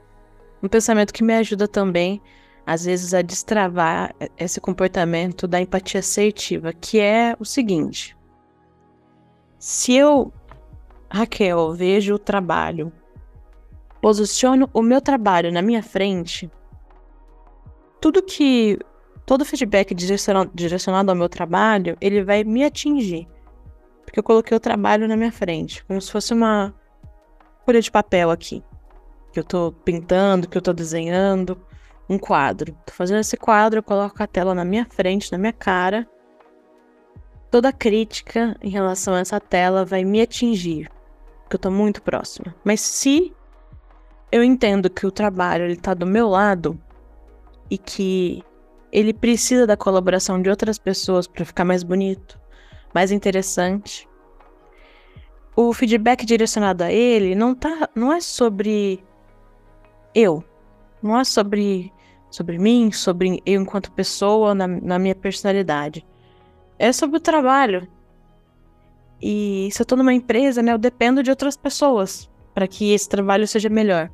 um 0.61 0.67
pensamento 0.67 1.13
que 1.13 1.23
me 1.23 1.33
ajuda 1.35 1.69
também, 1.69 2.21
às 2.65 2.83
vezes, 2.83 3.13
a 3.13 3.21
destravar 3.21 4.13
esse 4.37 4.59
comportamento 4.59 5.47
da 5.47 5.61
empatia 5.61 6.01
assertiva, 6.01 6.73
que 6.73 6.99
é 6.99 7.33
o 7.39 7.45
seguinte. 7.45 8.15
Se 9.57 9.93
eu 9.93 10.33
Raquel, 11.15 11.71
vejo 11.71 12.15
o 12.15 12.19
trabalho. 12.19 12.91
Posiciono 14.01 14.69
o 14.73 14.82
meu 14.82 14.99
trabalho 14.99 15.49
na 15.49 15.62
minha 15.62 15.82
frente. 15.82 16.51
Tudo 18.01 18.21
que. 18.21 18.78
Todo 19.25 19.45
feedback 19.45 19.95
direcionado 19.95 21.10
ao 21.10 21.15
meu 21.15 21.30
trabalho, 21.30 21.97
ele 22.01 22.21
vai 22.21 22.43
me 22.43 22.65
atingir. 22.65 23.28
Porque 24.04 24.19
eu 24.19 24.23
coloquei 24.23 24.56
o 24.56 24.60
trabalho 24.60 25.08
na 25.08 25.15
minha 25.15 25.32
frente. 25.32 25.86
Como 25.86 26.01
se 26.01 26.12
fosse 26.12 26.34
uma 26.34 26.75
folha 27.65 27.82
de 27.82 27.89
papel 27.89 28.30
aqui. 28.30 28.62
Que 29.32 29.39
eu 29.39 29.43
tô 29.43 29.71
pintando, 29.86 30.49
que 30.49 30.58
eu 30.58 30.62
tô 30.62 30.73
desenhando. 30.73 31.58
Um 32.10 32.19
quadro. 32.19 32.78
Tô 32.86 32.91
fazendo 32.91 33.21
esse 33.21 33.38
quadro, 33.38 33.80
eu 33.80 33.84
coloco 33.84 34.21
a 34.21 34.28
tela 34.28 34.54
na 34.54 34.65
minha 34.65 34.86
frente, 34.86 35.32
na 35.32 35.38
minha 35.38 35.54
cara 35.54 36.08
toda 37.49 37.71
crítica 37.71 38.58
em 38.62 38.69
relação 38.69 39.13
a 39.13 39.19
essa 39.19 39.39
tela 39.39 39.86
vai 39.86 40.04
me 40.04 40.21
atingir 40.21 40.89
que 41.49 41.55
eu 41.55 41.60
tô 41.60 41.71
muito 41.71 42.01
próxima. 42.01 42.55
Mas 42.63 42.81
se 42.81 43.34
eu 44.31 44.43
entendo 44.43 44.89
que 44.89 45.05
o 45.05 45.12
trabalho 45.12 45.65
ele 45.65 45.75
tá 45.75 45.93
do 45.93 46.05
meu 46.05 46.27
lado 46.27 46.79
e 47.69 47.77
que 47.77 48.43
ele 48.91 49.13
precisa 49.13 49.67
da 49.67 49.77
colaboração 49.77 50.41
de 50.41 50.49
outras 50.49 50.77
pessoas 50.77 51.27
para 51.27 51.45
ficar 51.45 51.65
mais 51.65 51.84
bonito, 51.84 52.39
mais 52.93 53.12
interessante, 53.12 54.08
o 55.55 55.73
feedback 55.73 56.25
direcionado 56.25 56.84
a 56.84 56.91
ele 56.91 57.36
não 57.36 57.55
tá, 57.55 57.89
não 57.95 58.12
é 58.12 58.19
sobre 58.19 59.03
eu, 60.13 60.43
não 61.01 61.19
é 61.19 61.23
sobre 61.23 61.91
sobre 62.36 62.60
mim, 62.60 62.91
sobre 62.91 63.41
eu 63.45 63.62
enquanto 63.62 63.91
pessoa, 63.93 64.53
na, 64.53 64.67
na 64.67 64.99
minha 64.99 65.15
personalidade. 65.15 66.05
É 66.77 66.91
sobre 66.91 67.15
o 67.15 67.19
trabalho. 67.21 67.88
E 69.21 69.69
se 69.71 69.82
eu 69.82 69.86
tô 69.86 69.95
numa 69.95 70.13
empresa, 70.13 70.62
né, 70.62 70.73
eu 70.73 70.78
dependo 70.78 71.23
de 71.23 71.30
outras 71.30 71.56
pessoas 71.56 72.30
para 72.54 72.67
que 72.67 72.93
esse 72.93 73.08
trabalho 73.08 73.47
seja 73.47 73.69
melhor. 73.69 74.10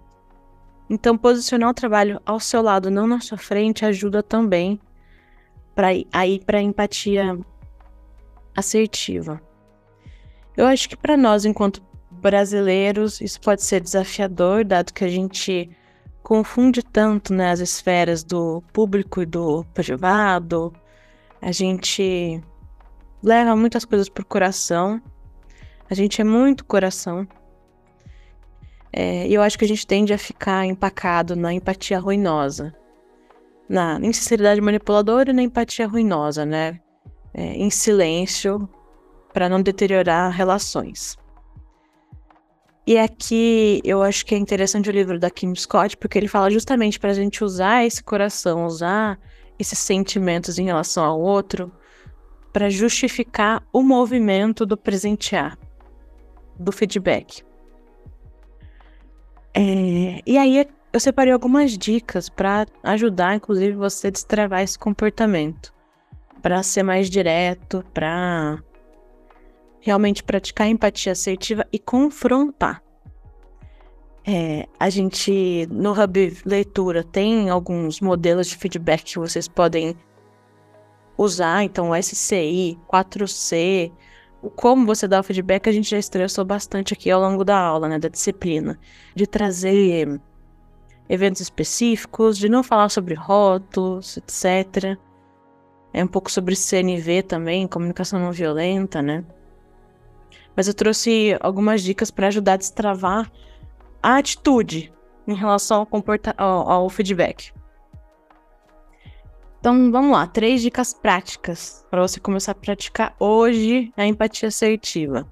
Então, 0.89 1.17
posicionar 1.17 1.69
o 1.69 1.73
trabalho 1.73 2.21
ao 2.25 2.39
seu 2.39 2.61
lado, 2.61 2.91
não 2.91 3.07
na 3.07 3.21
sua 3.21 3.37
frente, 3.37 3.85
ajuda 3.85 4.21
também 4.21 4.79
para 5.73 5.93
ir 5.93 6.43
para 6.45 6.61
empatia 6.61 7.39
assertiva. 8.55 9.41
Eu 10.55 10.65
acho 10.67 10.89
que 10.89 10.97
para 10.97 11.15
nós, 11.15 11.45
enquanto 11.45 11.81
brasileiros, 12.11 13.21
isso 13.21 13.39
pode 13.39 13.63
ser 13.63 13.79
desafiador, 13.81 14.65
dado 14.65 14.93
que 14.93 15.05
a 15.05 15.09
gente 15.09 15.69
confunde 16.21 16.83
tanto 16.83 17.33
né, 17.33 17.51
as 17.51 17.59
esferas 17.59 18.23
do 18.23 18.61
público 18.73 19.21
e 19.21 19.25
do 19.25 19.63
privado. 19.73 20.73
A 21.41 21.51
gente 21.51 22.43
leva 23.23 23.55
muitas 23.55 23.85
coisas 23.85 24.09
por 24.09 24.25
coração. 24.25 25.01
A 25.89 25.93
gente 25.93 26.21
é 26.21 26.23
muito 26.23 26.65
coração. 26.65 27.27
É, 28.93 29.27
eu 29.27 29.41
acho 29.41 29.57
que 29.57 29.65
a 29.65 29.67
gente 29.67 29.87
tende 29.87 30.13
a 30.13 30.17
ficar 30.17 30.65
empacado 30.65 31.35
na 31.35 31.53
empatia 31.53 31.99
ruinosa. 31.99 32.73
Na 33.69 33.99
insinceridade 34.01 34.59
manipuladora 34.59 35.29
e 35.31 35.33
na 35.33 35.43
empatia 35.43 35.87
ruinosa, 35.87 36.45
né? 36.45 36.79
É, 37.33 37.53
em 37.53 37.69
silêncio, 37.69 38.67
para 39.33 39.47
não 39.47 39.61
deteriorar 39.61 40.31
relações. 40.31 41.17
E 42.85 42.97
aqui 42.97 43.79
eu 43.85 44.01
acho 44.01 44.25
que 44.25 44.35
é 44.35 44.37
interessante 44.37 44.89
o 44.89 44.91
livro 44.91 45.19
da 45.19 45.29
Kim 45.29 45.55
Scott, 45.55 45.95
porque 45.95 46.17
ele 46.17 46.27
fala 46.27 46.49
justamente 46.49 46.99
para 46.99 47.11
a 47.11 47.13
gente 47.13 47.43
usar 47.43 47.85
esse 47.85 48.03
coração, 48.03 48.65
usar 48.65 49.19
esses 49.57 49.79
sentimentos 49.79 50.57
em 50.57 50.65
relação 50.65 51.05
ao 51.05 51.21
outro, 51.21 51.71
para 52.51 52.69
justificar 52.69 53.63
o 53.71 53.81
movimento 53.81 54.65
do 54.65 54.77
presentear, 54.77 55.57
do 56.59 56.71
feedback. 56.71 57.43
É, 59.53 60.21
e 60.25 60.37
aí 60.37 60.67
eu 60.93 60.99
separei 60.99 61.31
algumas 61.31 61.77
dicas 61.77 62.29
para 62.29 62.65
ajudar, 62.83 63.35
inclusive, 63.35 63.73
você 63.73 64.07
a 64.07 64.11
destravar 64.11 64.61
esse 64.61 64.77
comportamento, 64.77 65.73
para 66.41 66.61
ser 66.63 66.83
mais 66.83 67.09
direto, 67.09 67.83
para 67.93 68.61
realmente 69.79 70.23
praticar 70.23 70.67
empatia 70.67 71.11
assertiva 71.11 71.65
e 71.71 71.79
confrontar. 71.79 72.83
É, 74.25 74.67
a 74.79 74.89
gente, 74.89 75.67
no 75.71 75.91
Hub 75.91 76.37
Leitura, 76.45 77.03
tem 77.03 77.49
alguns 77.49 77.99
modelos 77.99 78.47
de 78.47 78.55
feedback 78.55 79.03
que 79.03 79.19
vocês 79.19 79.47
podem 79.47 79.95
usar, 81.23 81.63
então 81.63 81.95
SCI, 81.95 82.77
4C, 82.91 83.91
o 84.41 84.49
como 84.49 84.85
você 84.85 85.07
dá 85.07 85.19
o 85.19 85.23
feedback, 85.23 85.67
a 85.67 85.71
gente 85.71 85.89
já 85.89 85.97
estressou 85.97 86.43
bastante 86.43 86.93
aqui 86.93 87.11
ao 87.11 87.21
longo 87.21 87.43
da 87.43 87.57
aula, 87.57 87.87
né, 87.87 87.99
da 87.99 88.09
disciplina, 88.09 88.79
de 89.15 89.27
trazer 89.27 90.19
eventos 91.07 91.41
específicos, 91.41 92.37
de 92.37 92.49
não 92.49 92.63
falar 92.63 92.89
sobre 92.89 93.13
rótulos, 93.13 94.17
etc. 94.17 94.97
É 95.93 96.03
um 96.03 96.07
pouco 96.07 96.31
sobre 96.31 96.55
CNV 96.55 97.23
também, 97.23 97.67
comunicação 97.67 98.19
não 98.19 98.31
violenta, 98.31 99.01
né? 99.01 99.23
mas 100.55 100.67
eu 100.67 100.73
trouxe 100.73 101.37
algumas 101.39 101.81
dicas 101.81 102.11
para 102.11 102.27
ajudar 102.27 102.53
a 102.53 102.57
destravar 102.57 103.31
a 104.01 104.17
atitude 104.17 104.91
em 105.27 105.35
relação 105.35 105.79
ao, 105.79 105.85
comporta 105.85 106.33
ao, 106.37 106.69
ao 106.69 106.89
feedback. 106.89 107.51
Então 109.61 109.91
vamos 109.91 110.11
lá, 110.11 110.25
três 110.25 110.59
dicas 110.59 110.91
práticas 110.91 111.85
para 111.91 112.01
você 112.01 112.19
começar 112.19 112.53
a 112.53 112.55
praticar 112.55 113.15
hoje 113.19 113.93
a 113.95 114.03
empatia 114.07 114.47
assertiva. 114.47 115.31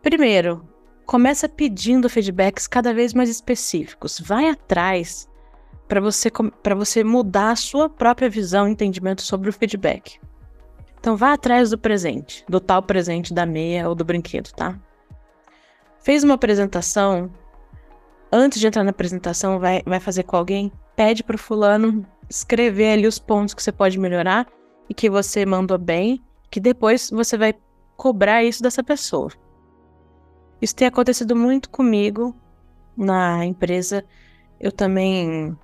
Primeiro, 0.00 0.64
começa 1.04 1.48
pedindo 1.48 2.08
feedbacks 2.08 2.68
cada 2.68 2.94
vez 2.94 3.12
mais 3.12 3.28
específicos. 3.28 4.20
Vai 4.20 4.48
atrás 4.48 5.28
para 5.88 6.00
você, 6.00 6.30
você 6.76 7.02
mudar 7.02 7.50
a 7.50 7.56
sua 7.56 7.90
própria 7.90 8.30
visão 8.30 8.68
e 8.68 8.70
entendimento 8.70 9.22
sobre 9.22 9.50
o 9.50 9.52
feedback. 9.52 10.20
Então 11.00 11.16
vá 11.16 11.32
atrás 11.32 11.70
do 11.70 11.78
presente, 11.78 12.44
do 12.48 12.60
tal 12.60 12.80
presente 12.80 13.34
da 13.34 13.44
meia 13.44 13.88
ou 13.88 13.94
do 13.96 14.04
brinquedo, 14.04 14.52
tá? 14.52 14.78
Fez 15.98 16.22
uma 16.22 16.34
apresentação, 16.34 17.28
antes 18.30 18.60
de 18.60 18.68
entrar 18.68 18.84
na 18.84 18.90
apresentação, 18.90 19.58
vai, 19.58 19.82
vai 19.84 19.98
fazer 19.98 20.22
com 20.22 20.36
alguém, 20.36 20.70
pede 20.94 21.24
pro 21.24 21.36
fulano 21.36 22.06
escrever 22.28 22.92
ali 22.92 23.06
os 23.06 23.18
pontos 23.18 23.54
que 23.54 23.62
você 23.62 23.72
pode 23.72 23.98
melhorar 23.98 24.46
e 24.88 24.94
que 24.94 25.08
você 25.08 25.44
mandou 25.46 25.78
bem, 25.78 26.22
que 26.50 26.60
depois 26.60 27.10
você 27.10 27.36
vai 27.36 27.54
cobrar 27.96 28.44
isso 28.44 28.62
dessa 28.62 28.82
pessoa. 28.82 29.30
Isso 30.60 30.74
tem 30.74 30.88
acontecido 30.88 31.36
muito 31.36 31.70
comigo 31.70 32.34
na 32.96 33.44
empresa. 33.44 34.04
Eu 34.58 34.72
também 34.72 35.56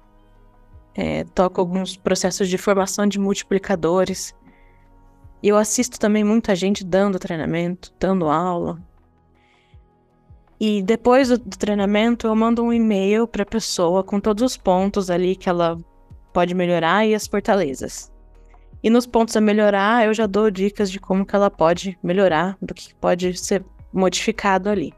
é, 0.95 1.25
toco 1.25 1.61
alguns 1.61 1.97
processos 1.97 2.49
de 2.49 2.57
formação 2.57 3.07
de 3.07 3.19
multiplicadores. 3.19 4.35
E 5.43 5.49
eu 5.49 5.57
assisto 5.57 5.99
também 5.99 6.25
muita 6.25 6.55
gente 6.55 6.85
dando 6.85 7.19
treinamento, 7.19 7.93
dando 7.99 8.29
aula. 8.29 8.81
E 10.59 10.83
depois 10.83 11.29
do, 11.29 11.39
do 11.39 11.59
treinamento, 11.59 12.27
eu 12.27 12.35
mando 12.35 12.63
um 12.63 12.73
e-mail 12.73 13.27
para 13.27 13.43
a 13.43 13.47
pessoa 13.47 14.05
com 14.05 14.21
todos 14.21 14.43
os 14.43 14.57
pontos 14.57 15.11
ali 15.11 15.35
que 15.35 15.49
ela 15.49 15.79
pode 16.35 16.55
melhorar 16.55 17.07
e 17.07 17.15
as 17.15 17.27
fortalezas. 17.27 18.13
E 18.83 18.91
nos 18.91 19.07
pontos 19.07 19.35
a 19.35 19.41
melhorar, 19.41 20.05
eu 20.05 20.13
já 20.13 20.27
dou 20.27 20.51
dicas 20.51 20.91
de 20.91 21.01
como 21.01 21.25
que 21.25 21.35
ela 21.35 21.49
pode 21.49 21.99
melhorar, 22.03 22.59
do 22.61 22.75
que 22.75 22.95
pode 22.97 23.39
ser 23.39 23.65
modificado 23.91 24.69
ali. 24.69 24.93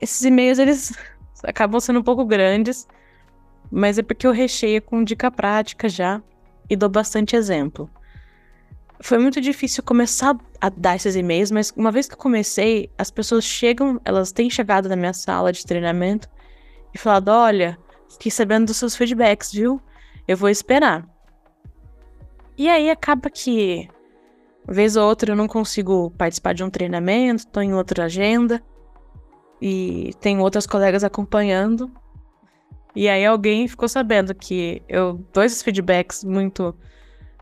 Esses 0.00 0.22
e-mails, 0.22 0.60
eles 0.60 0.92
acabam 1.42 1.80
sendo 1.80 1.98
um 1.98 2.02
pouco 2.04 2.24
grandes, 2.24 2.86
mas 3.68 3.98
é 3.98 4.02
porque 4.02 4.26
eu 4.26 4.32
recheio 4.32 4.80
com 4.80 5.02
dica 5.02 5.30
prática 5.30 5.88
já 5.88 6.22
e 6.70 6.76
dou 6.76 6.88
bastante 6.88 7.34
exemplo. 7.34 7.90
Foi 9.00 9.18
muito 9.18 9.40
difícil 9.40 9.82
começar 9.82 10.36
a 10.60 10.68
dar 10.68 10.96
esses 10.96 11.16
e-mails, 11.16 11.50
mas 11.50 11.72
uma 11.76 11.90
vez 11.90 12.06
que 12.06 12.14
eu 12.14 12.18
comecei, 12.18 12.90
as 12.96 13.10
pessoas 13.10 13.44
chegam, 13.44 14.00
elas 14.04 14.30
têm 14.30 14.48
chegado 14.48 14.88
na 14.88 14.96
minha 14.96 15.12
sala 15.12 15.52
de 15.52 15.66
treinamento 15.66 16.28
e 16.94 16.98
falado: 16.98 17.28
olha, 17.28 17.78
fiquei 18.10 18.30
sabendo 18.30 18.66
dos 18.66 18.76
seus 18.76 18.94
feedbacks, 18.94 19.52
viu? 19.52 19.82
Eu 20.26 20.36
vou 20.36 20.48
esperar. 20.48 21.08
E 22.56 22.68
aí 22.68 22.90
acaba 22.90 23.30
que, 23.30 23.88
vez 24.66 24.96
ou 24.96 25.06
outra, 25.06 25.32
eu 25.32 25.36
não 25.36 25.46
consigo 25.46 26.10
participar 26.12 26.54
de 26.54 26.64
um 26.64 26.70
treinamento, 26.70 27.44
estou 27.44 27.62
em 27.62 27.74
outra 27.74 28.04
agenda 28.04 28.62
e 29.60 30.12
tem 30.20 30.40
outras 30.40 30.66
colegas 30.66 31.04
acompanhando. 31.04 31.90
E 32.94 33.08
aí 33.08 33.26
alguém 33.26 33.68
ficou 33.68 33.88
sabendo 33.88 34.34
que 34.34 34.82
eu 34.88 35.24
dou 35.32 35.44
esses 35.44 35.62
feedbacks 35.62 36.24
muito 36.24 36.74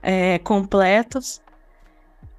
é, 0.03 0.38
completos 0.40 1.44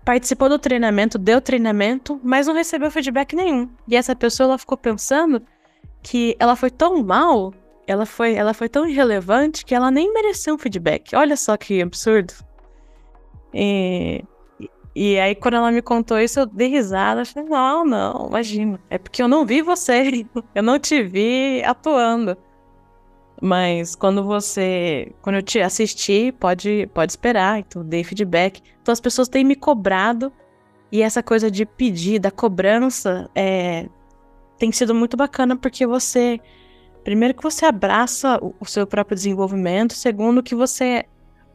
participou 0.05 0.47
do 0.47 0.59
treinamento, 0.59 1.17
deu 1.17 1.41
treinamento, 1.41 2.21
mas 2.23 2.45
não 2.45 2.53
recebeu 2.53 2.91
feedback 2.91 3.35
nenhum. 3.35 3.67
E 3.87 3.95
essa 3.95 4.15
pessoa 4.15 4.49
ela 4.49 4.57
ficou 4.59 4.77
pensando 4.77 5.41
que 6.03 6.35
ela 6.39 6.55
foi 6.55 6.69
tão 6.69 7.03
mal, 7.03 7.51
ela 7.87 8.05
foi, 8.05 8.33
ela 8.33 8.53
foi 8.53 8.69
tão 8.69 8.87
irrelevante 8.87 9.65
que 9.65 9.75
ela 9.75 9.91
nem 9.91 10.11
mereceu 10.13 10.55
um 10.55 10.57
feedback. 10.57 11.15
Olha 11.15 11.35
só 11.35 11.55
que 11.57 11.81
absurdo. 11.81 12.33
E, 13.53 14.23
e 14.95 15.19
aí, 15.19 15.35
quando 15.35 15.55
ela 15.55 15.71
me 15.71 15.81
contou 15.81 16.19
isso, 16.19 16.39
eu 16.39 16.45
dei 16.45 16.67
risada. 16.67 17.21
Eu 17.21 17.25
falei, 17.25 17.49
não, 17.49 17.85
não, 17.85 18.27
imagina. 18.27 18.79
É 18.89 18.97
porque 18.97 19.21
eu 19.21 19.27
não 19.27 19.45
vi 19.45 19.61
você. 19.61 20.25
Eu 20.55 20.63
não 20.63 20.79
te 20.79 21.03
vi 21.03 21.61
atuando. 21.63 22.37
Mas 23.41 23.95
quando 23.95 24.23
você. 24.23 25.11
Quando 25.21 25.35
eu 25.35 25.43
te 25.43 25.59
assisti, 25.59 26.31
pode, 26.31 26.89
pode 26.93 27.11
esperar. 27.11 27.59
Então, 27.59 27.83
dei 27.83 28.03
feedback. 28.03 28.61
Então 28.81 28.91
as 28.93 29.01
pessoas 29.01 29.27
têm 29.27 29.43
me 29.43 29.55
cobrado. 29.55 30.31
E 30.91 31.01
essa 31.01 31.21
coisa 31.21 31.51
de 31.51 31.65
pedir, 31.65 32.19
da 32.19 32.31
cobrança, 32.31 33.29
é, 33.35 33.89
tem 34.57 34.71
sido 34.71 34.95
muito 34.95 35.17
bacana 35.17 35.55
porque 35.55 35.85
você. 35.85 36.39
Primeiro 37.05 37.35
que 37.35 37.43
você 37.43 37.67
abraça 37.67 38.39
o, 38.41 38.55
o 38.59 38.65
seu 38.65 38.87
próprio 38.87 39.15
desenvolvimento. 39.15 39.93
Segundo 39.93 40.41
que 40.41 40.55
você 40.55 41.05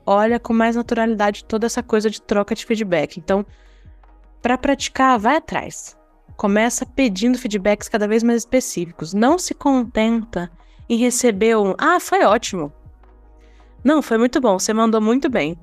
olha 0.07 0.39
com 0.39 0.53
mais 0.53 0.77
naturalidade 0.77 1.45
toda 1.45 1.67
essa 1.67 1.83
coisa 1.83 2.09
de 2.09 2.23
troca 2.23 2.55
de 2.55 2.65
feedback. 2.65 3.19
Então, 3.19 3.45
para 4.41 4.57
praticar, 4.57 5.19
vai 5.19 5.37
atrás. 5.37 5.99
Começa 6.37 6.87
pedindo 6.87 7.37
feedbacks 7.37 7.89
cada 7.89 8.07
vez 8.07 8.23
mais 8.23 8.39
específicos. 8.39 9.13
Não 9.13 9.41
se 9.41 9.53
contenta 9.53 10.49
e 10.89 10.95
recebeu 10.95 11.65
um 11.65 11.75
Ah, 11.77 11.99
foi 11.99 12.25
ótimo. 12.25 12.73
Não, 13.83 14.01
foi 14.01 14.19
muito 14.19 14.41
bom, 14.41 14.57
você 14.57 14.73
mandou 14.73 15.01
muito 15.01 15.29
bem. 15.29 15.59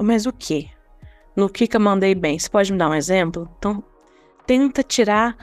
Mas 0.00 0.24
o 0.24 0.32
que? 0.32 0.70
No 1.36 1.50
que 1.50 1.66
que 1.66 1.76
eu 1.76 1.80
mandei 1.80 2.14
bem? 2.14 2.38
Você 2.38 2.48
pode 2.48 2.72
me 2.72 2.78
dar 2.78 2.88
um 2.88 2.94
exemplo? 2.94 3.46
Então, 3.58 3.84
tenta 4.46 4.82
tirar 4.82 5.36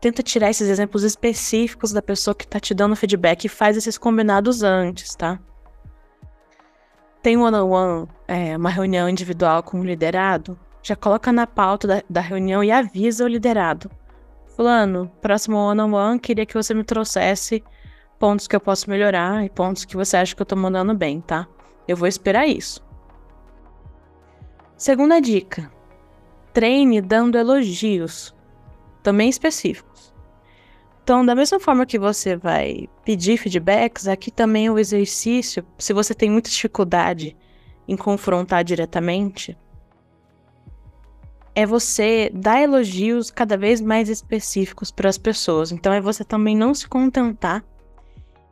tenta 0.00 0.22
tirar 0.22 0.50
esses 0.50 0.68
exemplos 0.68 1.02
específicos 1.02 1.92
da 1.92 2.02
pessoa 2.02 2.34
que 2.34 2.46
tá 2.46 2.60
te 2.60 2.74
dando 2.74 2.96
feedback 2.96 3.44
e 3.44 3.48
faz 3.48 3.76
esses 3.76 3.96
combinados 3.98 4.62
antes, 4.62 5.14
tá? 5.14 5.38
Tem 7.22 7.36
one-on-one, 7.36 8.02
-on 8.02 8.02
-one, 8.02 8.08
é, 8.28 8.56
uma 8.56 8.70
reunião 8.70 9.08
individual 9.08 9.62
com 9.62 9.80
o 9.80 9.84
liderado, 9.84 10.58
já 10.82 10.94
coloca 10.94 11.32
na 11.32 11.46
pauta 11.46 11.88
da, 11.88 12.02
da 12.08 12.20
reunião 12.20 12.62
e 12.62 12.70
avisa 12.70 13.24
o 13.24 13.28
liderado. 13.28 13.90
Fulano, 14.54 15.10
próximo 15.20 15.56
one-on-one, 15.56 15.92
-on 15.92 16.12
-one, 16.12 16.20
queria 16.20 16.46
que 16.46 16.54
você 16.54 16.72
me 16.72 16.84
trouxesse 16.84 17.64
pontos 18.18 18.46
que 18.46 18.54
eu 18.54 18.60
posso 18.60 18.88
melhorar 18.88 19.44
e 19.44 19.50
pontos 19.50 19.84
que 19.84 19.96
você 19.96 20.16
acha 20.16 20.34
que 20.34 20.42
eu 20.42 20.46
tô 20.46 20.56
mandando 20.56 20.94
bem, 20.94 21.20
tá? 21.20 21.46
Eu 21.88 21.96
vou 21.96 22.06
esperar 22.06 22.46
isso. 22.46 22.84
Segunda 24.76 25.20
dica: 25.20 25.70
treine 26.52 27.00
dando 27.00 27.38
elogios, 27.38 28.34
também 29.06 29.28
específicos. 29.28 30.12
Então, 31.04 31.24
da 31.24 31.32
mesma 31.32 31.60
forma 31.60 31.86
que 31.86 31.96
você 31.96 32.34
vai 32.34 32.88
pedir 33.04 33.36
feedbacks, 33.36 34.08
aqui 34.08 34.32
também 34.32 34.68
o 34.68 34.80
exercício, 34.80 35.64
se 35.78 35.92
você 35.92 36.12
tem 36.12 36.28
muita 36.28 36.50
dificuldade 36.50 37.36
em 37.86 37.96
confrontar 37.96 38.64
diretamente, 38.64 39.56
é 41.54 41.64
você 41.64 42.28
dar 42.34 42.60
elogios 42.60 43.30
cada 43.30 43.56
vez 43.56 43.80
mais 43.80 44.08
específicos 44.08 44.90
para 44.90 45.08
as 45.08 45.16
pessoas. 45.16 45.70
Então, 45.70 45.92
é 45.92 46.00
você 46.00 46.24
também 46.24 46.56
não 46.56 46.74
se 46.74 46.88
contentar 46.88 47.64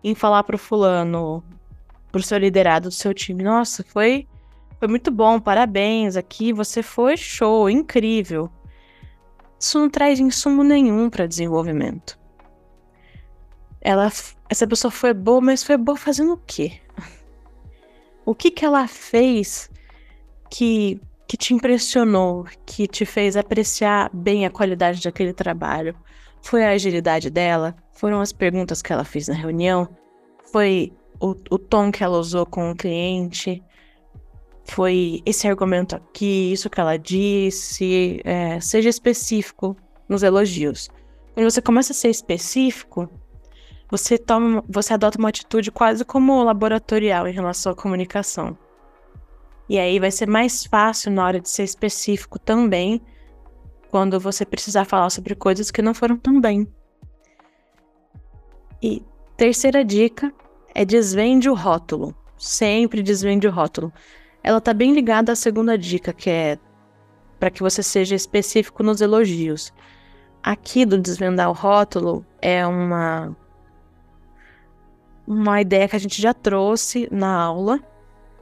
em 0.04 0.14
falar 0.14 0.44
para 0.44 0.54
o 0.54 0.58
fulano, 0.58 1.42
para 2.12 2.20
o 2.20 2.22
seu 2.22 2.38
liderado 2.38 2.90
do 2.90 2.94
seu 2.94 3.12
time, 3.12 3.42
nossa, 3.42 3.82
foi 3.82 4.28
foi 4.78 4.86
muito 4.86 5.10
bom, 5.10 5.40
parabéns, 5.40 6.14
aqui 6.14 6.52
você 6.52 6.82
foi 6.82 7.16
show, 7.16 7.68
incrível. 7.68 8.50
Isso 9.64 9.78
não 9.78 9.88
traz 9.88 10.20
insumo 10.20 10.62
nenhum 10.62 11.08
para 11.08 11.26
desenvolvimento. 11.26 12.18
Ela, 13.80 14.12
essa 14.46 14.66
pessoa 14.66 14.90
foi 14.90 15.14
boa, 15.14 15.40
mas 15.40 15.64
foi 15.64 15.78
boa 15.78 15.96
fazendo 15.96 16.34
o 16.34 16.36
quê? 16.36 16.82
O 18.26 18.34
que 18.34 18.50
que 18.50 18.62
ela 18.62 18.86
fez 18.86 19.70
que 20.50 21.00
que 21.26 21.38
te 21.38 21.54
impressionou, 21.54 22.44
que 22.66 22.86
te 22.86 23.06
fez 23.06 23.38
apreciar 23.38 24.10
bem 24.12 24.44
a 24.44 24.50
qualidade 24.50 25.02
daquele 25.02 25.32
trabalho? 25.32 25.96
Foi 26.42 26.62
a 26.62 26.72
agilidade 26.72 27.30
dela? 27.30 27.74
Foram 27.90 28.20
as 28.20 28.32
perguntas 28.32 28.82
que 28.82 28.92
ela 28.92 29.02
fez 29.02 29.28
na 29.28 29.34
reunião? 29.34 29.88
Foi 30.52 30.92
o, 31.18 31.30
o 31.50 31.58
tom 31.58 31.90
que 31.90 32.04
ela 32.04 32.18
usou 32.18 32.44
com 32.44 32.70
o 32.70 32.76
cliente? 32.76 33.62
Foi 34.64 35.22
esse 35.26 35.46
argumento 35.46 35.94
aqui, 35.94 36.52
isso 36.52 36.70
que 36.70 36.80
ela 36.80 36.96
disse, 36.96 38.20
é, 38.24 38.58
seja 38.60 38.88
específico 38.88 39.76
nos 40.08 40.22
elogios. 40.22 40.88
Quando 41.34 41.50
você 41.50 41.60
começa 41.60 41.92
a 41.92 41.94
ser 41.94 42.08
específico, 42.08 43.08
você 43.90 44.16
toma, 44.16 44.64
você 44.68 44.94
adota 44.94 45.18
uma 45.18 45.28
atitude 45.28 45.70
quase 45.70 46.04
como 46.04 46.42
laboratorial 46.42 47.28
em 47.28 47.32
relação 47.32 47.72
à 47.72 47.76
comunicação. 47.76 48.56
E 49.68 49.78
aí 49.78 49.98
vai 49.98 50.10
ser 50.10 50.28
mais 50.28 50.64
fácil 50.64 51.12
na 51.12 51.24
hora 51.24 51.40
de 51.40 51.48
ser 51.48 51.64
específico 51.64 52.38
também, 52.38 53.00
quando 53.90 54.18
você 54.18 54.44
precisar 54.44 54.84
falar 54.84 55.10
sobre 55.10 55.34
coisas 55.34 55.70
que 55.70 55.82
não 55.82 55.94
foram 55.94 56.16
tão 56.16 56.40
bem. 56.40 56.66
E 58.82 59.02
terceira 59.36 59.84
dica 59.84 60.32
é 60.74 60.84
desvende 60.84 61.48
o 61.48 61.54
rótulo. 61.54 62.14
Sempre 62.36 63.02
desvende 63.02 63.46
o 63.46 63.50
rótulo 63.50 63.92
ela 64.44 64.60
tá 64.60 64.74
bem 64.74 64.92
ligada 64.92 65.32
à 65.32 65.36
segunda 65.36 65.78
dica, 65.78 66.12
que 66.12 66.28
é 66.28 66.58
para 67.40 67.50
que 67.50 67.62
você 67.62 67.82
seja 67.82 68.14
específico 68.14 68.82
nos 68.82 69.00
elogios. 69.00 69.72
Aqui 70.42 70.84
do 70.84 70.98
desvendar 70.98 71.48
o 71.48 71.54
rótulo 71.54 72.24
é 72.42 72.66
uma 72.66 73.34
uma 75.26 75.58
ideia 75.62 75.88
que 75.88 75.96
a 75.96 75.98
gente 75.98 76.20
já 76.20 76.34
trouxe 76.34 77.08
na 77.10 77.34
aula, 77.34 77.80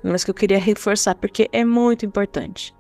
mas 0.03 0.25
que 0.25 0.31
eu 0.31 0.35
queria 0.35 0.59
reforçar 0.59 1.15
porque 1.15 1.49
é 1.53 1.65
muito 1.65 2.05
importante. 2.05 2.75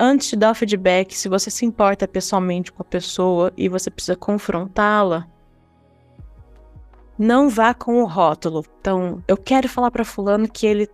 Antes 0.00 0.30
de 0.30 0.36
dar 0.36 0.52
o 0.52 0.54
feedback, 0.54 1.14
se 1.14 1.28
você 1.28 1.50
se 1.50 1.66
importa 1.66 2.08
pessoalmente 2.08 2.72
com 2.72 2.80
a 2.80 2.86
pessoa 2.86 3.52
e 3.56 3.68
você 3.68 3.90
precisa 3.90 4.16
confrontá-la, 4.16 5.28
não 7.18 7.50
vá 7.50 7.74
com 7.74 8.00
o 8.00 8.06
rótulo. 8.06 8.64
Então, 8.80 9.22
eu 9.28 9.36
quero 9.36 9.68
falar 9.68 9.90
para 9.90 10.04
fulano 10.04 10.48
que 10.48 10.66
ele 10.66 10.88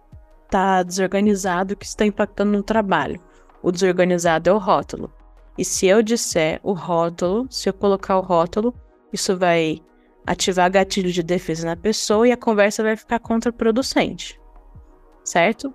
está 0.54 0.84
desorganizado 0.84 1.74
que 1.74 1.84
está 1.84 2.06
impactando 2.06 2.52
no 2.52 2.62
trabalho. 2.62 3.20
O 3.60 3.72
desorganizado 3.72 4.48
é 4.48 4.52
o 4.52 4.58
rótulo. 4.58 5.12
E 5.58 5.64
se 5.64 5.86
eu 5.86 6.00
disser 6.00 6.60
o 6.62 6.72
rótulo, 6.72 7.46
se 7.50 7.68
eu 7.68 7.72
colocar 7.72 8.16
o 8.18 8.20
rótulo, 8.20 8.72
isso 9.12 9.36
vai 9.36 9.82
ativar 10.24 10.70
gatilho 10.70 11.10
de 11.10 11.22
defesa 11.24 11.66
na 11.66 11.76
pessoa 11.76 12.28
e 12.28 12.32
a 12.32 12.36
conversa 12.36 12.84
vai 12.84 12.96
ficar 12.96 13.18
contraproducente. 13.18 14.40
Certo? 15.24 15.74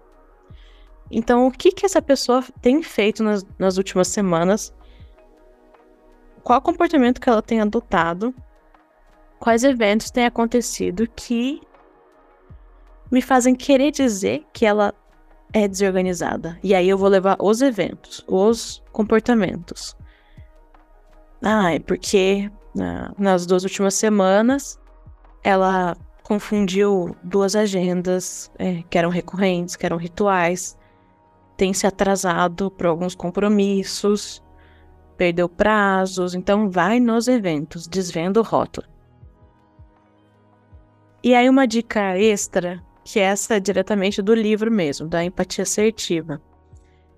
Então, 1.11 1.45
o 1.47 1.51
que, 1.51 1.71
que 1.73 1.85
essa 1.85 2.01
pessoa 2.01 2.41
tem 2.61 2.81
feito 2.81 3.21
nas, 3.21 3.45
nas 3.57 3.77
últimas 3.77 4.07
semanas? 4.07 4.73
Qual 6.41 6.61
comportamento 6.61 7.19
que 7.19 7.27
ela 7.27 7.41
tem 7.41 7.59
adotado? 7.59 8.33
Quais 9.39 9.63
eventos 9.63 10.09
têm 10.09 10.25
acontecido 10.25 11.07
que 11.15 11.61
me 13.11 13.21
fazem 13.21 13.55
querer 13.55 13.91
dizer 13.91 14.45
que 14.53 14.65
ela 14.65 14.93
é 15.51 15.67
desorganizada. 15.67 16.59
E 16.63 16.75
aí 16.75 16.87
eu 16.87 16.97
vou 16.97 17.09
levar 17.09 17.37
os 17.39 17.61
eventos, 17.61 18.23
os 18.27 18.83
comportamentos. 18.91 19.95
Ah, 21.41 21.73
é 21.73 21.79
porque 21.79 22.51
nas 23.17 23.45
duas 23.45 23.63
últimas 23.63 23.95
semanas 23.95 24.79
ela 25.43 25.97
confundiu 26.23 27.15
duas 27.23 27.55
agendas 27.55 28.51
é, 28.59 28.83
que 28.89 28.97
eram 28.97 29.09
recorrentes, 29.09 29.75
que 29.75 29.85
eram 29.85 29.97
rituais, 29.97 30.77
tem 31.57 31.73
se 31.73 31.87
atrasado 31.87 32.69
para 32.69 32.87
alguns 32.87 33.15
compromissos, 33.15 34.43
perdeu 35.17 35.49
prazos, 35.49 36.35
então 36.35 36.69
vai 36.69 36.99
nos 36.99 37.27
eventos, 37.27 37.87
desvenda 37.87 38.39
o 38.39 38.43
rótulo. 38.43 38.87
E 41.23 41.33
aí 41.33 41.49
uma 41.49 41.67
dica 41.67 42.17
extra 42.17 42.81
que 43.11 43.19
essa 43.19 43.55
é 43.55 43.59
diretamente 43.59 44.21
do 44.21 44.35
livro 44.35 44.71
mesmo, 44.71 45.07
da 45.07 45.23
empatia 45.23 45.63
assertiva. 45.63 46.39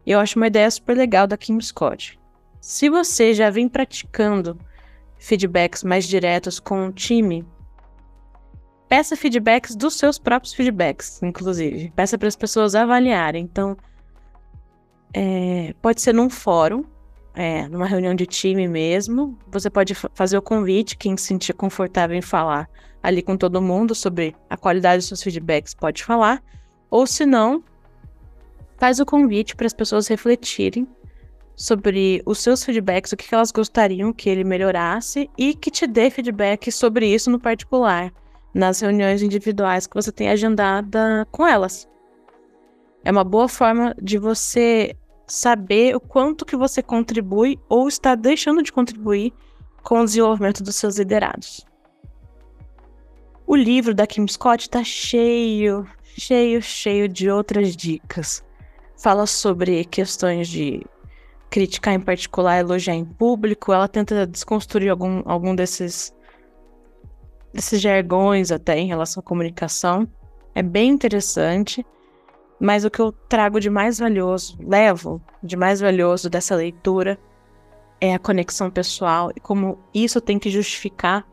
Eu 0.08 0.20
acho 0.20 0.40
uma 0.40 0.48
ideia 0.48 0.72
super 0.72 0.96
legal 0.96 1.28
da 1.28 1.36
Kim 1.36 1.60
Scott. 1.60 2.18
Se 2.62 2.90
você 2.90 3.34
já 3.34 3.50
vem 3.50 3.68
praticando 3.68 4.58
feedbacks 5.18 5.84
mais 5.84 6.08
diretos 6.08 6.62
com 6.62 6.88
o 6.88 6.94
time, 6.94 7.46
peça 8.88 9.18
feedbacks 9.18 9.76
dos 9.76 9.96
seus 9.96 10.18
próprios 10.18 10.54
feedbacks, 10.54 11.22
inclusive. 11.22 11.92
Peça 11.94 12.18
para 12.18 12.30
as 12.30 12.38
pessoas 12.38 12.74
avaliarem. 12.74 13.44
Então, 13.44 13.76
é, 15.14 15.76
pode 15.82 16.00
ser 16.00 16.14
num 16.14 16.30
fórum, 16.30 16.86
é, 17.36 17.68
numa 17.68 17.86
reunião 17.86 18.16
de 18.16 18.26
time 18.26 18.66
mesmo. 18.66 19.38
Você 19.50 19.70
pode 19.70 19.94
fazer 19.94 20.38
o 20.38 20.42
convite, 20.42 20.96
quem 20.96 21.18
se 21.18 21.26
sentir 21.26 21.54
confortável 21.54 22.16
em 22.16 22.22
falar 22.22 22.70
ali 23.02 23.22
com 23.22 23.36
todo 23.36 23.62
mundo 23.62 23.96
sobre 23.96 24.36
a 24.50 24.58
qualidade 24.58 24.98
dos 24.98 25.08
seus 25.08 25.24
feedbacks, 25.24 25.74
pode 25.74 26.04
falar. 26.04 26.44
Ou 26.90 27.08
se 27.08 27.26
não, 27.26 27.64
faz 28.78 29.00
o 29.00 29.06
convite 29.06 29.56
para 29.56 29.68
as 29.68 29.74
pessoas 29.74 30.08
refletirem 30.08 30.88
sobre 31.56 32.22
os 32.26 32.40
seus 32.40 32.64
feedbacks, 32.64 33.12
o 33.12 33.18
que 33.18 33.34
elas 33.34 33.52
gostariam 33.52 34.12
que 34.12 34.30
ele 34.30 34.44
melhorasse 34.44 35.30
e 35.38 35.54
que 35.54 35.70
te 35.70 35.86
dê 35.86 36.10
feedback 36.10 36.72
sobre 36.72 37.08
isso 37.08 37.30
no 37.30 37.40
particular, 37.40 38.12
nas 38.54 38.80
reuniões 38.82 39.22
individuais 39.22 39.86
que 39.86 39.96
você 39.96 40.12
tem 40.12 40.30
agendada 40.30 41.28
com 41.32 41.46
elas. 41.46 41.88
É 43.04 43.12
uma 43.12 43.24
boa 43.24 43.48
forma 43.48 43.96
de 44.02 44.18
você 44.18 44.96
saber 45.28 45.96
o 45.96 46.00
quanto 46.00 46.46
que 46.46 46.56
você 46.56 46.82
contribui 46.82 47.58
ou 47.70 47.88
está 47.88 48.16
deixando 48.16 48.62
de 48.62 48.72
contribuir 48.72 49.34
com 49.84 50.02
o 50.02 50.06
desenvolvimento 50.06 50.62
dos 50.62 50.76
seus 50.76 50.98
liderados. 50.98 51.66
O 53.52 53.56
livro 53.58 53.94
da 53.94 54.08
Kim 54.08 54.26
Scott 54.30 54.64
está 54.64 54.82
cheio, 54.82 55.86
cheio, 56.06 56.62
cheio 56.62 57.10
de 57.10 57.30
outras 57.30 57.76
dicas. 57.76 58.42
Fala 58.98 59.28
sobre 59.28 59.84
questões 59.84 60.48
de 60.48 60.82
criticar 61.50 61.94
em 61.94 62.00
particular, 62.00 62.62
elogiar 62.62 62.96
em 62.96 63.04
público. 63.04 63.74
Ela 63.74 63.90
tenta 63.90 64.26
desconstruir 64.26 64.90
algum, 64.90 65.22
algum 65.26 65.54
desses, 65.54 66.16
desses 67.54 67.82
jargões 67.82 68.54
até 68.54 68.80
em 68.80 68.88
relação 68.88 69.20
à 69.20 69.24
comunicação. 69.24 70.08
É 70.56 70.64
bem 70.64 70.90
interessante. 70.90 71.86
Mas 72.58 72.86
o 72.86 72.90
que 72.90 73.02
eu 73.02 73.12
trago 73.12 73.60
de 73.60 73.70
mais 73.70 74.00
valioso, 74.00 74.58
levo 74.62 75.22
de 75.44 75.58
mais 75.58 75.82
valioso 75.82 76.30
dessa 76.30 76.56
leitura 76.56 77.20
é 78.00 78.14
a 78.14 78.20
conexão 78.20 78.72
pessoal 78.72 79.30
e 79.36 79.42
como 79.42 79.78
isso 79.94 80.22
tem 80.22 80.40
que 80.40 80.50
justificar 80.50 81.30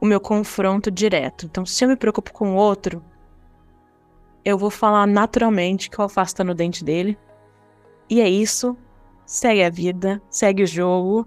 o 0.00 0.06
meu 0.06 0.20
confronto 0.20 0.90
direto. 0.90 1.46
Então, 1.46 1.66
se 1.66 1.84
eu 1.84 1.88
me 1.88 1.96
preocupo 1.96 2.32
com 2.32 2.52
o 2.52 2.56
outro, 2.56 3.02
eu 4.44 4.56
vou 4.56 4.70
falar 4.70 5.06
naturalmente 5.06 5.90
que 5.90 5.98
o 5.98 6.02
alface 6.02 6.34
tá 6.34 6.44
no 6.44 6.54
dente 6.54 6.84
dele. 6.84 7.18
E 8.08 8.20
é 8.20 8.28
isso. 8.28 8.76
Segue 9.26 9.62
a 9.62 9.70
vida, 9.70 10.22
segue 10.30 10.62
o 10.62 10.66
jogo. 10.66 11.26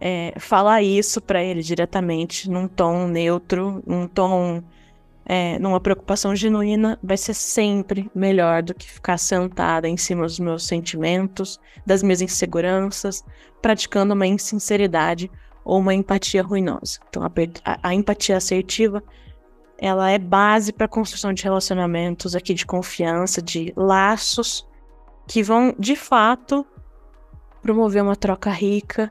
é, 0.00 0.34
falar 0.38 0.82
isso 0.82 1.20
para 1.20 1.42
ele 1.42 1.62
diretamente, 1.62 2.50
num 2.50 2.68
tom 2.68 3.06
neutro, 3.08 3.82
num 3.86 4.06
tom, 4.06 4.62
é, 5.24 5.58
numa 5.58 5.80
preocupação 5.80 6.36
genuína, 6.36 6.98
vai 7.02 7.16
ser 7.16 7.34
sempre 7.34 8.10
melhor 8.14 8.62
do 8.62 8.74
que 8.74 8.90
ficar 8.90 9.16
sentada 9.18 9.88
em 9.88 9.96
cima 9.96 10.22
dos 10.24 10.38
meus 10.38 10.66
sentimentos, 10.66 11.58
das 11.86 12.02
minhas 12.02 12.20
inseguranças, 12.20 13.24
praticando 13.62 14.12
uma 14.14 14.26
insinceridade 14.26 15.30
ou 15.64 15.78
uma 15.78 15.94
empatia 15.94 16.42
ruinosa. 16.42 16.98
Então, 17.08 17.22
a, 17.22 17.30
a, 17.82 17.94
empatia 17.94 18.36
assertiva 18.36 19.02
ela 19.78 20.10
é 20.10 20.18
base 20.18 20.72
para 20.72 20.86
a 20.86 20.88
construção 20.88 21.32
de 21.32 21.42
relacionamentos 21.42 22.36
aqui 22.36 22.54
de 22.54 22.66
confiança, 22.66 23.42
de 23.42 23.72
laços 23.76 24.66
que 25.26 25.42
vão 25.42 25.74
de 25.78 25.96
fato 25.96 26.66
promover 27.62 28.02
uma 28.02 28.14
troca 28.14 28.50
rica 28.50 29.10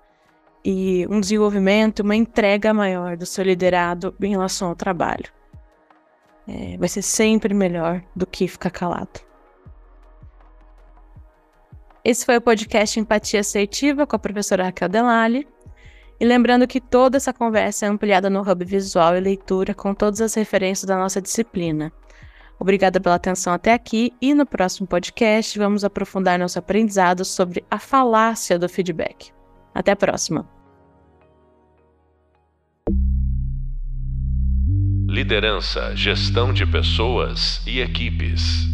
e 0.64 1.06
um 1.10 1.20
desenvolvimento, 1.20 2.02
uma 2.02 2.16
entrega 2.16 2.74
maior 2.74 3.18
do 3.18 3.26
seu 3.26 3.44
liderado 3.44 4.16
em 4.22 4.30
relação 4.30 4.70
ao 4.70 4.76
trabalho. 4.76 5.26
É, 6.48 6.78
vai 6.78 6.88
ser 6.88 7.02
sempre 7.02 7.54
melhor 7.54 8.02
do 8.16 8.26
que 8.26 8.48
ficar 8.48 8.70
calado. 8.70 9.20
Esse 12.04 12.26
foi 12.26 12.38
o 12.38 12.42
podcast 12.42 13.00
Empatia 13.00 13.40
Assertiva 13.40 14.06
com 14.06 14.16
a 14.16 14.20
professora 14.20 14.66
Raquel 14.66 14.90
Delali. 14.90 15.48
E 16.20 16.26
lembrando 16.26 16.68
que 16.68 16.80
toda 16.80 17.18
essa 17.18 17.34
conversa 17.34 17.86
é 17.86 17.90
ampliada 17.90 18.30
no 18.30 18.42
Hub 18.42 18.64
Visual 18.64 19.16
e 19.18 19.20
Leitura 19.20 19.74
com 19.74 19.94
todas 19.94 20.22
as 20.22 20.34
referências 20.34 20.88
da 20.88 20.98
nossa 20.98 21.22
disciplina. 21.22 21.92
Obrigada 22.60 23.00
pela 23.00 23.16
atenção 23.16 23.52
até 23.52 23.74
aqui 23.74 24.14
e 24.22 24.34
no 24.34 24.46
próximo 24.46 24.88
podcast 24.88 25.58
vamos 25.58 25.84
aprofundar 25.84 26.40
nosso 26.40 26.58
aprendizado 26.58 27.26
sobre 27.26 27.64
a 27.70 27.78
falácia 27.78 28.58
do 28.58 28.70
feedback. 28.70 29.32
Até 29.74 29.92
a 29.92 29.96
próxima! 29.96 30.48
Liderança, 35.10 35.96
gestão 35.96 36.54
de 36.54 36.66
pessoas 36.66 37.62
e 37.68 37.80
equipes. 37.82 38.73